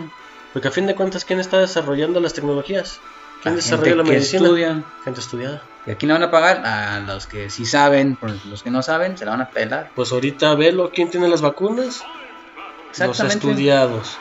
Porque 0.53 0.67
a 0.67 0.71
fin 0.73 0.87
de 0.89 0.97
cuentas, 0.97 1.25
¿quién 1.25 1.39
está 1.39 1.59
desarrollando 1.59 2.19
las 2.19 2.35
tecnologías? 2.35 2.99
¿Quién 3.45 3.55
La 3.55 3.57
desarrolla 3.59 3.91
gente 3.93 3.97
la 4.03 4.03
medicina? 4.11 4.43
estudia. 4.43 4.85
Gente 5.05 5.21
estudiada. 5.21 5.63
Y 5.89 5.91
aquí 5.91 6.05
no 6.05 6.13
van 6.13 6.23
a 6.25 6.31
pagar 6.31 6.67
a 6.67 7.01
los 7.01 7.27
que 7.27 7.49
sí 7.49 7.65
saben, 7.65 8.17
por 8.17 8.45
los 8.45 8.63
que 8.63 8.71
no 8.71 8.83
saben, 8.83 9.17
se 9.17 9.25
la 9.25 9.31
van 9.31 9.41
a 9.41 9.51
pelar. 9.53 9.93
Pues 9.95 10.13
ahorita 10.13 10.55
velo, 10.55 10.91
¿quién 10.93 11.09
tiene 11.09 11.29
las 11.29 11.41
vacunas? 11.41 12.05
Los 13.07 13.17
estudiados. 13.37 14.21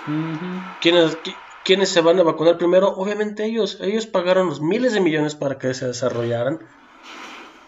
¿Quiénes, 0.79 1.21
qui- 1.23 1.43
¿Quiénes 1.65 1.89
se 1.89 1.99
van 1.99 2.19
a 2.19 2.23
vacunar 2.23 2.57
primero? 2.57 2.87
Obviamente 2.95 3.43
ellos. 3.43 3.79
Ellos 3.81 4.07
pagaron 4.07 4.47
los 4.47 4.61
miles 4.61 4.93
de 4.93 5.01
millones 5.01 5.35
para 5.35 5.57
que 5.57 5.73
se 5.73 5.87
desarrollaran. 5.87 6.59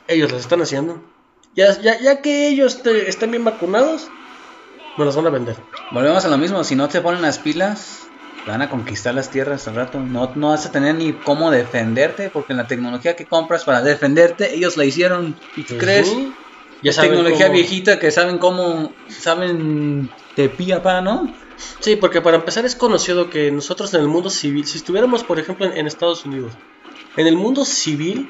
Ellos 0.08 0.32
las 0.32 0.42
están 0.42 0.62
haciendo. 0.62 1.12
Ya, 1.54 1.78
ya, 1.82 2.00
ya 2.00 2.22
que 2.22 2.48
ellos 2.48 2.84
te- 2.84 3.10
estén 3.10 3.32
bien 3.32 3.44
vacunados, 3.44 4.14
nos 4.96 5.08
las 5.08 5.16
van 5.18 5.28
a 5.28 5.32
vender. 5.32 5.68
Volvemos 5.90 6.26
a 6.26 6.30
lo 6.30 6.38
mismo, 6.38 6.64
si 6.64 6.76
no 6.76 6.88
te 6.90 7.02
ponen 7.02 7.22
las 7.22 7.40
pilas, 7.40 8.09
van 8.46 8.62
a 8.62 8.70
conquistar 8.70 9.14
las 9.16 9.30
tierras 9.30 9.68
al 9.68 9.76
rato. 9.76 10.00
No, 10.00 10.34
no 10.36 10.50
vas 10.50 10.66
a 10.66 10.72
tener 10.72 10.96
ni 10.96 11.14
cómo 11.14 11.52
defenderte, 11.52 12.30
porque 12.30 12.54
la 12.54 12.68
tecnología 12.68 13.16
que 13.16 13.28
compras 13.28 13.64
para 13.64 13.82
defenderte, 13.82 14.56
ellos 14.56 14.78
la 14.78 14.86
hicieron. 14.86 15.36
¿Y 15.56 15.64
tú 15.64 15.78
crees? 15.78 16.10
Ya 16.82 16.92
es 16.92 16.98
tecnología 16.98 17.48
cómo- 17.48 17.54
viejita 17.54 18.00
que 18.00 18.12
saben 18.12 18.38
cómo, 18.38 18.94
saben 19.08 20.10
de 20.36 20.50
pía 20.50 20.82
pa, 20.82 21.02
¿no? 21.02 21.36
Sí, 21.82 21.98
porque 21.98 22.22
para 22.22 22.38
empezar 22.38 22.66
es 22.66 22.76
conocido 22.76 23.30
que 23.30 23.52
nosotros 23.52 23.94
en 23.94 24.02
el 24.02 24.08
mundo 24.08 24.30
civil, 24.30 24.66
si 24.66 24.78
estuviéramos 24.78 25.24
por 25.26 25.40
ejemplo 25.40 25.66
en, 25.66 25.78
en 25.78 25.88
Estados 25.88 26.26
Unidos, 26.26 26.54
en 27.18 27.28
el 27.28 27.36
mundo 27.36 27.66
civil, 27.66 28.30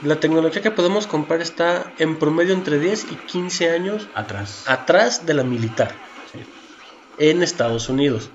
la 0.00 0.18
tecnología 0.20 0.62
que 0.62 0.70
podemos 0.70 1.06
comprar 1.06 1.42
está 1.42 1.92
en 1.98 2.18
promedio 2.18 2.54
entre 2.54 2.78
10 2.78 3.04
y 3.12 3.16
15 3.30 3.70
años 3.70 4.08
Atrás. 4.14 4.64
atrás 4.66 5.26
de 5.26 5.34
la 5.34 5.44
militar 5.44 5.94
en 7.18 7.42
Estados 7.42 7.90
Unidos. 7.90 8.30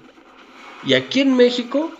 Y 0.84 0.94
aquí 0.94 1.22
en 1.22 1.36
México, 1.36 1.92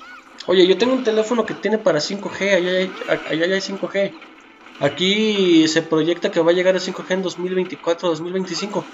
oye, 0.46 0.66
yo 0.68 0.78
tengo 0.78 0.94
un 0.94 1.04
teléfono 1.04 1.46
que 1.46 1.54
tiene 1.54 1.78
para 1.78 2.00
5G, 2.00 2.56
allá 2.56 2.72
hay, 2.72 2.92
allá 3.10 3.56
hay 3.56 3.62
5G. 3.62 4.14
Aquí 4.80 5.68
se 5.68 5.82
proyecta 5.82 6.32
que 6.32 6.40
va 6.40 6.52
a 6.52 6.54
llegar 6.54 6.76
a 6.76 6.80
5G 6.80 7.12
en 7.12 7.24
2024, 7.24 8.10
2025. 8.10 8.86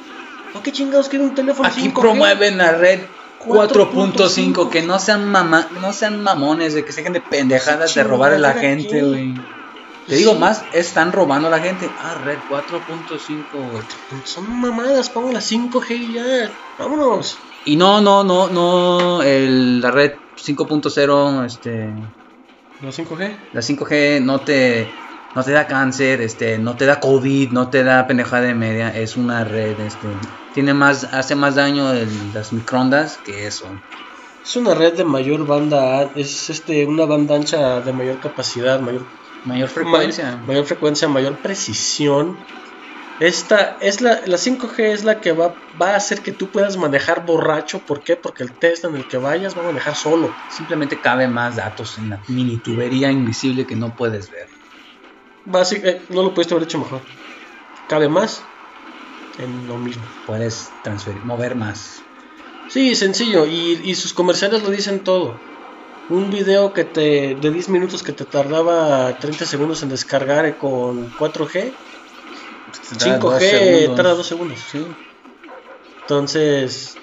¿Por 0.54 0.62
qué 0.62 0.72
chingados 0.72 1.10
quiere 1.10 1.26
un 1.26 1.36
teléfono 1.36 1.68
Aquí 1.68 1.90
5G? 1.90 2.00
promueven 2.00 2.58
la 2.58 2.72
red 2.72 3.02
4.5, 3.46 4.14
4.5, 4.14 4.70
que 4.70 4.82
no 4.82 5.00
sean 5.00 5.30
mama, 5.30 5.68
no 5.82 5.92
sean 5.92 6.24
mamones, 6.24 6.74
de 6.74 6.86
que 6.86 6.92
se 6.92 7.02
dejen 7.02 7.14
de 7.14 7.22
pendejadas 7.22 7.94
de 7.94 8.04
robar 8.04 8.34
a 8.34 8.38
la 8.38 8.54
gente, 8.54 9.02
güey. 9.04 9.34
Te 10.06 10.16
digo 10.16 10.36
más, 10.36 10.68
están 10.72 11.12
robando 11.12 11.48
a 11.48 11.52
la 11.52 11.60
gente. 11.60 11.94
Ah, 11.98 12.16
red 12.16 12.42
4.5, 12.48 13.70
güey. 13.70 13.86
Son 14.26 14.46
mamadas, 14.60 15.10
pongo 15.10 15.32
la 15.32 15.42
5G 15.42 15.96
y 15.96 16.14
ya. 16.14 16.24
Vámonos. 16.78 17.40
Y 17.66 17.76
no, 17.78 18.02
no, 18.02 18.24
no, 18.24 18.50
no, 18.50 19.24
el, 19.24 19.80
la 19.82 19.92
red 19.92 20.12
5.0, 20.36 21.44
este, 21.46 21.94
¿La 22.80 22.92
5G? 22.92 23.38
la 23.52 23.62
5G 23.62 24.20
no 24.22 24.44
te, 24.44 24.96
no 25.34 25.44
te 25.44 25.52
da 25.52 25.68
cáncer, 25.68 26.22
este, 26.22 26.60
no 26.60 26.76
te 26.76 26.86
da 26.86 27.00
COVID, 27.00 27.52
no 27.52 27.70
te 27.70 27.84
da 27.84 28.06
pendejada 28.08 28.44
de 28.48 28.56
media, 28.56 28.90
es 28.90 29.16
una 29.16 29.44
red, 29.46 29.80
este, 29.80 30.20
tiene 30.52 30.74
más, 30.74 31.06
hace 31.06 31.36
más 31.36 31.56
daño 31.56 31.94
el- 31.94 32.32
las 32.34 32.52
microondas 32.54 33.20
que 33.24 33.48
eso. 33.48 33.82
Es 34.44 34.56
una 34.58 34.76
red 34.76 34.94
de 34.96 35.06
mayor 35.06 35.46
banda, 35.48 36.12
es 36.16 36.50
este 36.52 36.86
una 36.86 37.06
banda 37.06 37.36
ancha 37.36 37.82
de 37.82 37.94
mayor 37.94 38.20
capacidad, 38.20 38.80
mayor 38.80 39.08
Mayor 39.44 39.70
frecuencia. 39.70 40.38
ma- 40.38 40.44
mayor 40.46 40.66
frecuencia, 40.66 41.08
mayor 41.08 41.42
precisión. 41.42 42.48
Esta 43.20 43.78
es 43.82 44.02
la, 44.02 44.22
la 44.26 44.38
5G 44.38 44.92
es 44.94 45.04
la 45.06 45.22
que 45.22 45.34
va, 45.34 45.64
va 45.82 45.92
a 45.94 45.98
hacer 45.98 46.24
que 46.24 46.34
tú 46.34 46.52
puedas 46.52 46.78
manejar 46.78 47.26
borracho. 47.26 47.86
¿Por 47.86 48.04
qué? 48.04 48.18
Porque 48.18 48.44
el 48.44 48.58
Tesla 48.60 48.90
en 48.90 48.96
el 48.98 49.08
que 49.08 49.18
vayas 49.18 49.58
va 49.58 49.62
a 49.64 49.66
manejar 49.66 49.96
solo. 49.96 50.38
Simplemente 50.48 51.02
cabe 51.02 51.28
más 51.28 51.58
datos 51.58 51.98
en 52.00 52.10
la 52.10 52.22
mini 52.28 52.62
tubería 52.62 53.12
invisible 53.12 53.68
que 53.68 53.76
no 53.78 53.96
puedes 53.96 54.30
ver. 54.32 54.50
Eh, 55.84 56.06
no 56.10 56.24
lo 56.24 56.34
pudiste 56.34 56.54
haber 56.54 56.66
hecho 56.68 56.80
mejor. 56.80 57.08
Cabe 57.88 58.10
más 58.10 58.58
en 59.38 59.68
lo 59.68 59.78
mismo. 59.80 60.10
Puedes 60.26 60.82
transferir, 60.82 61.24
mover 61.26 61.56
más. 61.56 62.10
Sí, 62.66 62.94
sencillo. 62.96 63.46
Y, 63.46 63.80
y 63.90 63.96
sus 63.96 64.14
comerciales 64.14 64.64
lo 64.64 64.70
dicen 64.70 65.04
todo. 65.06 65.53
Un 66.10 66.30
video 66.30 66.74
que 66.74 66.84
te 66.84 67.36
de 67.36 67.52
10 67.52 67.70
minutos 67.70 68.04
que 68.04 68.12
te 68.12 68.26
tardaba 68.26 69.18
30 69.20 69.46
segundos 69.46 69.84
en 69.84 69.90
descargar 69.90 70.58
con 70.58 71.12
4G, 71.16 71.72
5G 72.98 73.96
tarda 73.96 74.14
2 74.14 74.28
segundos. 74.28 74.60
Sí. 74.70 74.86
Entonces, 76.02 76.98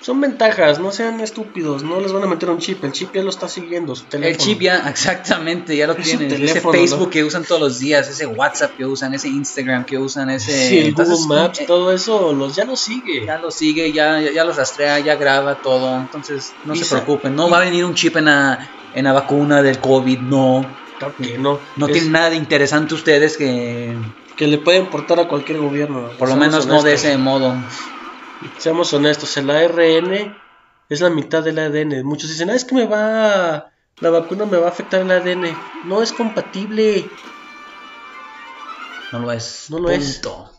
son 0.00 0.20
ventajas, 0.20 0.78
no 0.78 0.92
sean 0.92 1.20
estúpidos, 1.20 1.82
no 1.82 2.00
les 2.00 2.12
van 2.12 2.22
a 2.22 2.26
meter 2.26 2.48
un 2.50 2.58
chip, 2.58 2.84
el 2.84 2.92
chip 2.92 3.12
ya 3.14 3.22
lo 3.22 3.30
está 3.30 3.48
siguiendo, 3.48 3.96
su 3.96 4.04
teléfono. 4.04 4.30
El 4.30 4.36
chip 4.36 4.60
ya, 4.60 4.88
exactamente, 4.88 5.76
ya 5.76 5.88
lo 5.88 5.92
Es 5.98 6.04
tienen. 6.04 6.30
Ese 6.30 6.60
Facebook 6.60 7.06
¿no? 7.06 7.10
que 7.10 7.24
usan 7.24 7.44
todos 7.44 7.60
los 7.60 7.78
días, 7.80 8.08
ese 8.08 8.26
WhatsApp 8.26 8.76
que 8.76 8.86
usan, 8.86 9.14
ese 9.14 9.28
Instagram 9.28 9.84
que 9.84 9.98
usan, 9.98 10.30
ese... 10.30 10.68
Sí, 10.68 10.78
el 10.78 10.86
Entonces, 10.88 11.18
Google 11.18 11.36
Maps, 11.36 11.60
eh, 11.60 11.64
todo 11.66 11.92
eso 11.92 12.32
los 12.32 12.54
ya 12.54 12.64
lo 12.64 12.76
sigue. 12.76 13.26
Ya 13.26 13.38
lo 13.38 13.50
sigue, 13.50 13.92
ya, 13.92 14.20
ya, 14.20 14.30
ya 14.30 14.44
los 14.44 14.56
rastrea, 14.56 15.00
ya 15.00 15.16
graba 15.16 15.56
todo. 15.56 15.96
Entonces, 15.96 16.52
no 16.64 16.74
Y 16.74 16.78
se 16.78 16.94
preocupen. 16.94 17.34
No 17.34 17.50
va 17.50 17.58
a 17.58 17.64
venir 17.64 17.84
un 17.84 17.94
chip 17.94 18.16
en 18.16 18.26
la, 18.26 18.70
en 18.94 19.04
la 19.04 19.12
vacuna 19.12 19.62
del 19.62 19.80
COVID, 19.80 20.20
no. 20.20 20.64
Claro 20.98 21.14
que 21.16 21.38
no. 21.38 21.58
No 21.76 21.86
Es 21.86 21.92
tienen 21.92 22.12
nada 22.12 22.30
de 22.30 22.36
interesante 22.36 22.94
ustedes 22.94 23.36
que, 23.36 23.96
que 24.36 24.46
le 24.46 24.58
puede 24.58 24.78
importar 24.78 25.18
a 25.18 25.26
cualquier 25.26 25.58
gobierno. 25.58 26.10
por 26.18 26.28
lo 26.28 26.36
menos 26.36 26.66
no 26.66 26.82
de 26.82 26.94
ese 26.94 27.16
modo. 27.18 27.56
Seamos 28.58 28.92
honestos, 28.94 29.36
el 29.36 29.50
ARN 29.50 30.36
es 30.88 31.00
la 31.00 31.10
mitad 31.10 31.42
del 31.42 31.58
ADN. 31.58 32.02
Muchos 32.04 32.30
dicen, 32.30 32.50
ah, 32.50 32.54
es 32.54 32.64
que 32.64 32.74
me 32.74 32.86
va. 32.86 33.70
La 34.00 34.10
vacuna 34.10 34.46
me 34.46 34.58
va 34.58 34.66
a 34.66 34.70
afectar 34.70 35.00
el 35.00 35.10
ADN. 35.10 35.56
No 35.84 36.02
es 36.02 36.12
compatible. 36.12 37.08
No 39.12 39.18
lo 39.20 39.32
es. 39.32 39.66
No 39.70 39.78
lo 39.78 39.90
es. 39.90 40.18
Punto. 40.18 40.50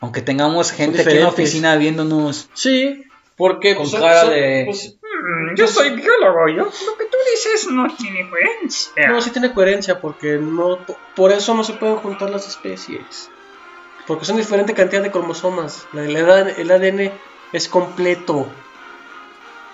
Aunque 0.00 0.20
tengamos 0.20 0.72
gente 0.72 1.00
aquí 1.02 1.10
en 1.12 1.20
la 1.22 1.28
oficina 1.28 1.76
viéndonos 1.76 2.48
Sí, 2.54 3.04
porque 3.36 3.76
con 3.76 3.88
pues, 3.88 4.02
cara 4.02 4.22
son- 4.22 4.30
de... 4.30 4.62
pues, 4.66 4.96
Mm, 5.24 5.54
Yo 5.54 5.68
soy 5.68 5.90
biólogo, 5.90 6.48
yo 6.48 6.64
lo 6.64 6.96
que 6.98 7.04
tú 7.04 7.16
dices 7.32 7.70
no 7.70 7.86
tiene 7.94 8.28
coherencia. 8.28 9.08
no, 9.08 9.20
sí 9.22 9.30
tiene 9.30 9.52
coherencia 9.54 10.00
porque 10.00 10.36
no 10.38 10.84
po- 10.84 10.98
por 11.14 11.30
eso 11.30 11.54
no 11.54 11.62
se 11.62 11.74
pueden 11.74 11.94
juntar 11.98 12.28
las 12.30 12.48
especies. 12.48 13.30
Porque 14.06 14.24
son 14.24 14.36
diferente 14.36 14.74
cantidad 14.74 15.02
de 15.02 15.10
cromosomas. 15.12 15.86
El 15.94 16.16
ADN 16.70 17.12
es 17.52 17.68
completo. 17.68 18.48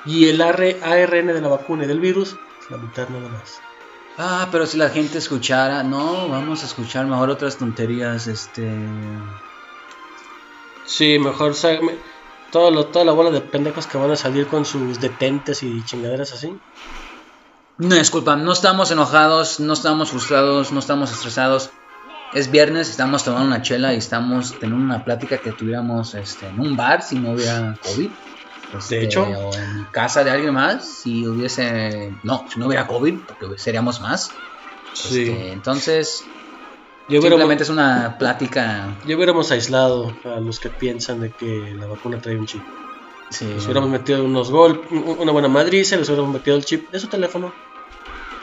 Y 0.05 0.29
el 0.29 0.41
AR 0.41 0.77
ARN 0.83 1.27
de 1.29 1.41
la 1.41 1.49
vacuna 1.49 1.85
y 1.85 1.87
del 1.87 2.01
virus 2.01 2.37
es 2.63 2.71
la 2.71 2.77
mitad 2.79 3.09
nada 3.09 3.29
más. 3.29 3.61
Ah, 4.17 4.49
pero 4.51 4.67
si 4.67 4.77
la 4.79 4.91
gente 4.91 5.19
escuchara... 5.19 5.83
No, 5.83 6.29
vamos 6.29 6.63
a 6.63 6.67
escuchar 6.67 7.07
mejor 7.07 7.31
otras 7.31 7.57
tonterías, 7.57 8.27
este... 8.27 8.69
Sí, 10.87 11.19
mejor 11.19 11.55
todo 12.51 12.71
lo- 12.71 12.87
toda 12.87 13.05
la 13.05 13.13
bola 13.13 13.31
de 13.31 13.41
pendejos 13.41 13.87
que 13.87 13.99
van 13.99 14.11
a 14.11 14.17
salir 14.17 14.47
con 14.47 14.65
sus 14.65 15.01
detentes 15.01 15.63
y 15.63 15.85
chingaderas 15.85 16.33
así. 16.33 16.57
No, 17.77 17.95
disculpa, 17.95 18.35
no 18.37 18.53
estamos 18.53 18.91
enojados, 18.91 19.61
no 19.61 19.73
estamos 19.75 20.11
frustrados, 20.11 20.73
no 20.73 20.81
estamos 20.81 21.13
estresados. 21.13 21.71
Es 22.33 22.51
viernes, 22.51 22.91
estamos 22.91 23.25
tomando 23.25 23.47
una 23.47 23.63
chela 23.63 23.95
y 23.95 23.99
estamos 23.99 24.59
teniendo 24.59 24.85
una 24.85 25.05
plática 25.05 25.39
que 25.39 25.53
tuviéramos 25.53 26.15
este, 26.15 26.47
en 26.47 26.61
un 26.61 26.77
bar 26.77 27.03
si 27.03 27.19
no 27.19 27.33
hubiera 27.33 27.75
COVID. 27.83 28.11
Este, 28.77 28.97
De 28.97 29.05
hecho. 29.05 29.23
O 29.23 29.55
en 29.55 29.87
casa 29.91 30.25
de 30.25 30.31
alguien 30.31 30.53
más, 30.53 30.87
si 30.87 31.27
hubiese. 31.27 32.13
No, 32.23 32.45
si 32.53 32.61
no 32.61 32.67
hubiera 32.67 32.87
COVID, 32.87 33.21
porque 33.27 33.59
seríamos 33.59 34.01
más. 34.03 34.31
Sí. 34.93 35.23
Este, 35.23 35.53
entonces, 35.53 36.25
Yo 37.09 37.23
simplemente 37.23 37.65
es 37.65 37.71
una 37.71 38.19
plática. 38.19 38.95
ya 39.07 39.17
hubiéramos 39.17 39.51
aislado 39.51 40.15
a 40.25 40.41
los 40.41 40.61
que 40.61 40.69
piensan 40.69 41.21
de 41.21 41.31
que 41.31 41.75
la 41.79 41.87
vacuna 41.87 42.21
trae 42.21 42.37
un 42.37 42.45
chip. 42.45 42.63
sí, 43.31 43.47
Les 43.47 43.65
hubiéramos 43.65 43.89
metido 43.89 44.23
unos 44.23 44.51
gol, 44.51 44.83
una 44.91 45.33
buena 45.33 45.49
madriza, 45.49 45.97
les 45.97 46.09
hubiéramos 46.09 46.35
metido 46.35 46.57
el 46.59 46.65
chip 46.65 46.91
de 46.91 47.01
su 47.01 47.07
teléfono 47.07 47.55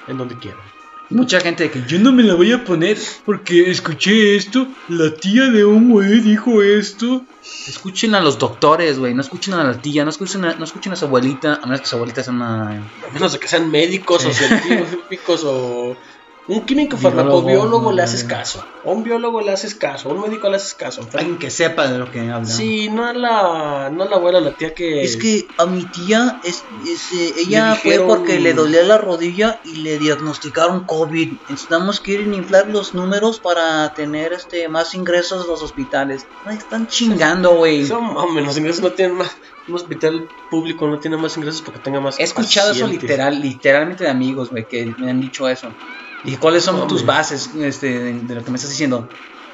en 0.07 0.17
donde 0.17 0.35
quieran. 0.37 0.74
Mucha 1.09 1.39
gente 1.39 1.69
que 1.69 1.83
yo 1.87 1.99
no 1.99 2.11
me 2.11 2.23
la 2.23 2.33
voy 2.33 2.51
a 2.51 2.63
poner 2.63 2.97
porque 3.25 3.69
escuché 3.69 4.35
esto, 4.35 4.67
la 4.89 5.13
tía 5.13 5.45
de 5.49 5.63
un 5.63 5.91
güey 5.91 6.19
dijo 6.19 6.63
esto. 6.63 7.23
Escuchen 7.67 8.15
a 8.15 8.21
los 8.21 8.39
doctores, 8.39 8.97
güey, 8.97 9.13
no 9.13 9.21
escuchen 9.21 9.53
a 9.53 9.63
la 9.63 9.79
tía, 9.79 10.03
no 10.03 10.09
escuchen 10.09 10.45
a, 10.45 10.55
no 10.55 10.63
escuchen 10.63 10.93
a 10.93 10.95
su 10.95 11.05
abuelita, 11.05 11.59
a 11.61 11.65
menos 11.65 11.81
que 11.81 11.87
su 11.87 11.95
abuelita 11.95 12.23
sea 12.23 12.33
una... 12.33 12.69
A 12.71 13.13
menos 13.13 13.33
de 13.33 13.39
que 13.39 13.47
sean 13.47 13.69
médicos 13.69 14.25
o 14.25 14.33
científicos 14.33 15.43
o 15.45 15.95
un 16.47 16.61
químico 16.65 16.95
Biólogo, 16.97 17.17
farmacobiólogo 17.23 17.91
le 17.91 17.97
no, 17.97 18.03
haces 18.03 18.23
no. 18.23 18.29
caso. 18.29 18.65
A 18.85 18.89
un 18.89 19.03
biólogo 19.03 19.41
le 19.41 19.51
haces 19.51 19.73
caso, 19.73 20.09
a 20.09 20.13
un 20.13 20.21
médico 20.21 20.47
le 20.47 20.57
haces 20.57 20.75
caso. 20.75 21.07
Alguien 21.13 21.39
que 21.39 21.49
sepa 21.49 21.87
de 21.87 21.97
lo 21.97 22.11
que 22.11 22.19
habla. 22.29 22.45
Sí, 22.47 22.87
no 22.89 23.03
a 23.05 23.13
la, 23.13 23.89
no 23.91 24.03
a 24.03 24.05
la 24.07 24.15
abuela, 24.17 24.39
la 24.39 24.51
tía 24.51 24.73
que... 24.75 25.01
Es 25.03 25.17
que 25.17 25.47
a 25.57 25.65
mi 25.65 25.83
tía, 25.85 26.39
es, 26.43 26.63
es, 26.87 27.11
eh, 27.13 27.33
ella 27.39 27.71
Le 27.71 27.75
fue 27.77 27.91
dijeron- 27.93 28.07
porque 28.07 28.39
le 28.39 28.53
dolía 28.53 28.83
la 28.83 28.99
rodilla 28.99 29.59
y 29.63 29.77
le 29.77 29.97
diagnosticaron 29.97 30.83
COVID. 30.85 31.31
Necesitamos 31.49 31.99
quieren 31.99 32.33
inflar 32.35 32.67
los 32.69 32.93
números 32.93 33.39
para 33.39 33.91
tener 33.95 34.31
este 34.33 34.67
más 34.67 34.93
ingresos 34.93 35.43
en 35.45 35.49
los 35.49 35.63
hospitales. 35.63 36.27
Ay, 36.45 36.57
están 36.57 36.87
chingando. 36.87 37.55
Güey. 37.55 37.87
Son 37.87 38.13
mames, 38.13 38.45
los 38.45 38.57
ingresos 38.57 38.83
no 38.83 38.91
tienen 38.91 39.17
más... 39.17 39.31
Un 39.67 39.73
hospital 39.73 40.27
público 40.51 40.85
no 40.85 40.99
tiene 40.99 41.17
más 41.17 41.35
ingresos 41.37 41.63
porque 41.63 41.79
tenga 41.79 41.99
más 41.99 42.19
He 42.19 42.23
escuchado 42.23 42.69
eso 42.71 42.81
pacientes. 42.81 43.01
literal, 43.09 43.41
literalmente 43.41 44.03
de 44.03 44.11
amigos, 44.11 44.51
güey, 44.51 44.67
que 44.67 44.93
me 44.99 45.09
han 45.09 45.19
dicho 45.19 45.49
eso. 45.49 45.69
¿Y 46.25 46.37
cuáles 46.37 46.63
son 46.63 46.87
tus 46.87 47.05
bases 47.05 47.53
este, 47.55 47.99
de, 47.99 48.13
de 48.21 48.35
lo 48.35 48.43
que 48.43 48.51
me 48.51 48.55
estás 48.57 48.71
diciendo? 48.71 49.09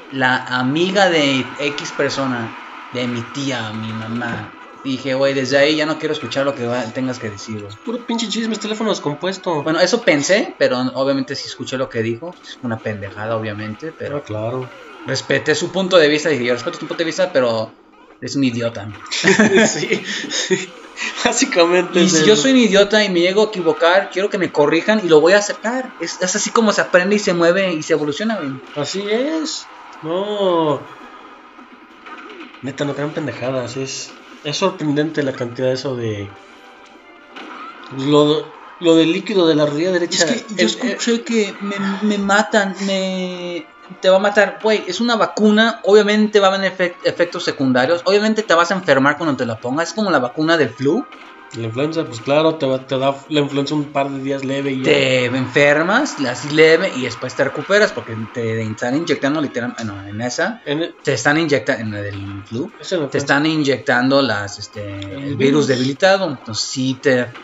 La 0.09 0.37
amiga 0.59 1.09
de 1.09 1.53
X 1.57 1.91
persona, 1.93 2.57
de 2.91 3.07
mi 3.07 3.23
tía, 3.23 3.71
mi 3.73 3.93
mamá. 3.93 4.57
Dije, 4.83 5.13
güey, 5.13 5.33
desde 5.33 5.57
ahí 5.57 5.75
ya 5.75 5.85
no 5.85 5.99
quiero 5.99 6.13
escuchar 6.13 6.43
lo 6.45 6.55
que 6.55 6.65
va- 6.65 6.91
tengas 6.91 7.19
que 7.19 7.29
decir, 7.29 7.61
güey. 7.61 7.75
Puro 7.83 8.05
pinche 8.05 8.27
chisme, 8.29 8.53
es 8.53 8.59
teléfono 8.59 8.89
descompuesto. 8.89 9.63
Bueno, 9.63 9.79
eso 9.79 10.03
pensé, 10.03 10.55
pero 10.57 10.79
obviamente 10.95 11.35
sí 11.35 11.47
escuché 11.47 11.77
lo 11.77 11.87
que 11.87 12.01
dijo. 12.01 12.33
Es 12.41 12.57
una 12.61 12.81
pendejada, 12.81 13.37
obviamente, 13.37 13.93
pero 13.93 14.17
Ah, 14.17 14.23
claro. 14.23 14.71
respeté 15.05 15.53
su 15.55 15.71
punto 15.71 15.97
de 15.97 16.07
vista. 16.07 16.29
Dije, 16.29 16.45
yo 16.45 16.53
respeto 16.53 16.79
tu 16.79 16.87
punto 16.87 17.03
de 17.03 17.05
vista, 17.05 17.31
pero 17.31 17.75
es 18.19 18.35
un 18.35 18.43
idiota. 18.43 18.91
sí, 19.67 20.01
sí. 20.05 20.73
Básicamente. 21.25 21.99
Y 22.01 22.05
es 22.05 22.11
si 22.11 22.25
yo 22.25 22.35
soy 22.35 22.51
un 22.51 22.57
idiota 22.57 23.03
y 23.03 23.09
me 23.09 23.21
llego 23.21 23.43
a 23.43 23.47
equivocar, 23.47 24.09
quiero 24.11 24.29
que 24.29 24.37
me 24.37 24.51
corrijan 24.51 25.01
y 25.03 25.07
lo 25.09 25.21
voy 25.21 25.33
a 25.33 25.37
aceptar. 25.39 25.93
Es, 25.99 26.21
es 26.21 26.35
así 26.35 26.49
como 26.51 26.71
se 26.73 26.81
aprende 26.81 27.15
y 27.15 27.19
se 27.19 27.33
mueve 27.33 27.73
y 27.73 27.83
se 27.83 27.93
evoluciona, 27.93 28.37
güey. 28.37 28.51
Así 28.75 29.01
es. 29.09 29.65
No. 30.01 30.85
Neta, 32.61 32.85
no 32.85 32.93
crean 32.93 33.13
pendejadas. 33.13 33.77
Es, 33.77 34.11
es 34.43 34.57
sorprendente 34.57 35.23
la 35.23 35.33
cantidad 35.33 35.67
de 35.69 35.73
eso 35.73 35.95
de. 35.95 36.29
Lo, 37.97 38.45
lo 38.79 38.95
del 38.95 39.11
líquido 39.11 39.47
de 39.47 39.55
la 39.55 39.65
rodilla 39.65 39.91
derecha. 39.91 40.25
Es 40.25 40.31
que 40.31 40.55
yo 40.55 40.55
El- 40.57 40.65
escuché 40.65 41.23
que 41.23 41.55
me, 41.61 41.75
me 42.07 42.17
matan, 42.17 42.75
me... 42.85 43.65
Te 43.99 44.09
va 44.09 44.17
a 44.17 44.19
matar, 44.19 44.59
güey, 44.63 44.83
es 44.87 45.01
una 45.01 45.15
vacuna, 45.15 45.79
obviamente 45.83 46.39
va 46.39 46.47
a 46.49 46.55
haber 46.55 46.71
efec- 46.77 46.97
efectos 47.03 47.43
secundarios, 47.43 48.01
obviamente 48.05 48.43
te 48.43 48.53
vas 48.53 48.71
a 48.71 48.75
enfermar 48.75 49.17
cuando 49.17 49.35
te 49.35 49.45
la 49.45 49.59
pongas, 49.59 49.89
es 49.89 49.93
como 49.93 50.11
la 50.11 50.19
vacuna 50.19 50.57
del 50.57 50.69
flu, 50.69 51.05
La 51.53 51.63
influenza, 51.67 52.05
pues 52.05 52.21
claro, 52.21 52.57
te, 52.57 52.65
va- 52.65 52.85
te 52.87 52.97
da 52.97 53.13
la 53.27 53.41
influenza 53.41 53.75
un 53.75 53.91
par 53.91 54.09
de 54.09 54.21
días 54.21 54.45
leve 54.45 54.71
y 54.71 54.83
ya. 54.83 54.89
te 54.89 55.25
enfermas, 55.25 56.15
así 56.25 56.49
leve 56.49 56.93
y 56.95 57.03
después 57.03 57.35
te 57.35 57.43
recuperas 57.43 57.91
porque 57.91 58.15
te 58.31 58.61
están 58.61 58.95
inyectando 58.95 59.41
literalmente, 59.41 59.83
en 60.09 60.21
esa, 60.21 60.61
En 60.65 60.81
el- 60.83 60.95
te 61.03 61.11
están 61.13 61.37
inyectando, 61.37 61.97
en 61.97 62.05
el 62.05 62.43
flu, 62.47 62.73
es 62.79 62.91
en 62.93 63.01
la 63.01 63.09
te 63.09 63.17
están 63.17 63.45
inyectando 63.45 64.21
las 64.21 64.59
este 64.59 64.81
el 65.11 65.35
virus. 65.35 65.37
virus. 65.37 65.67
debilitado. 65.67 66.29
Entonces 66.29 66.69
sí 66.69 66.99
te 67.01 67.35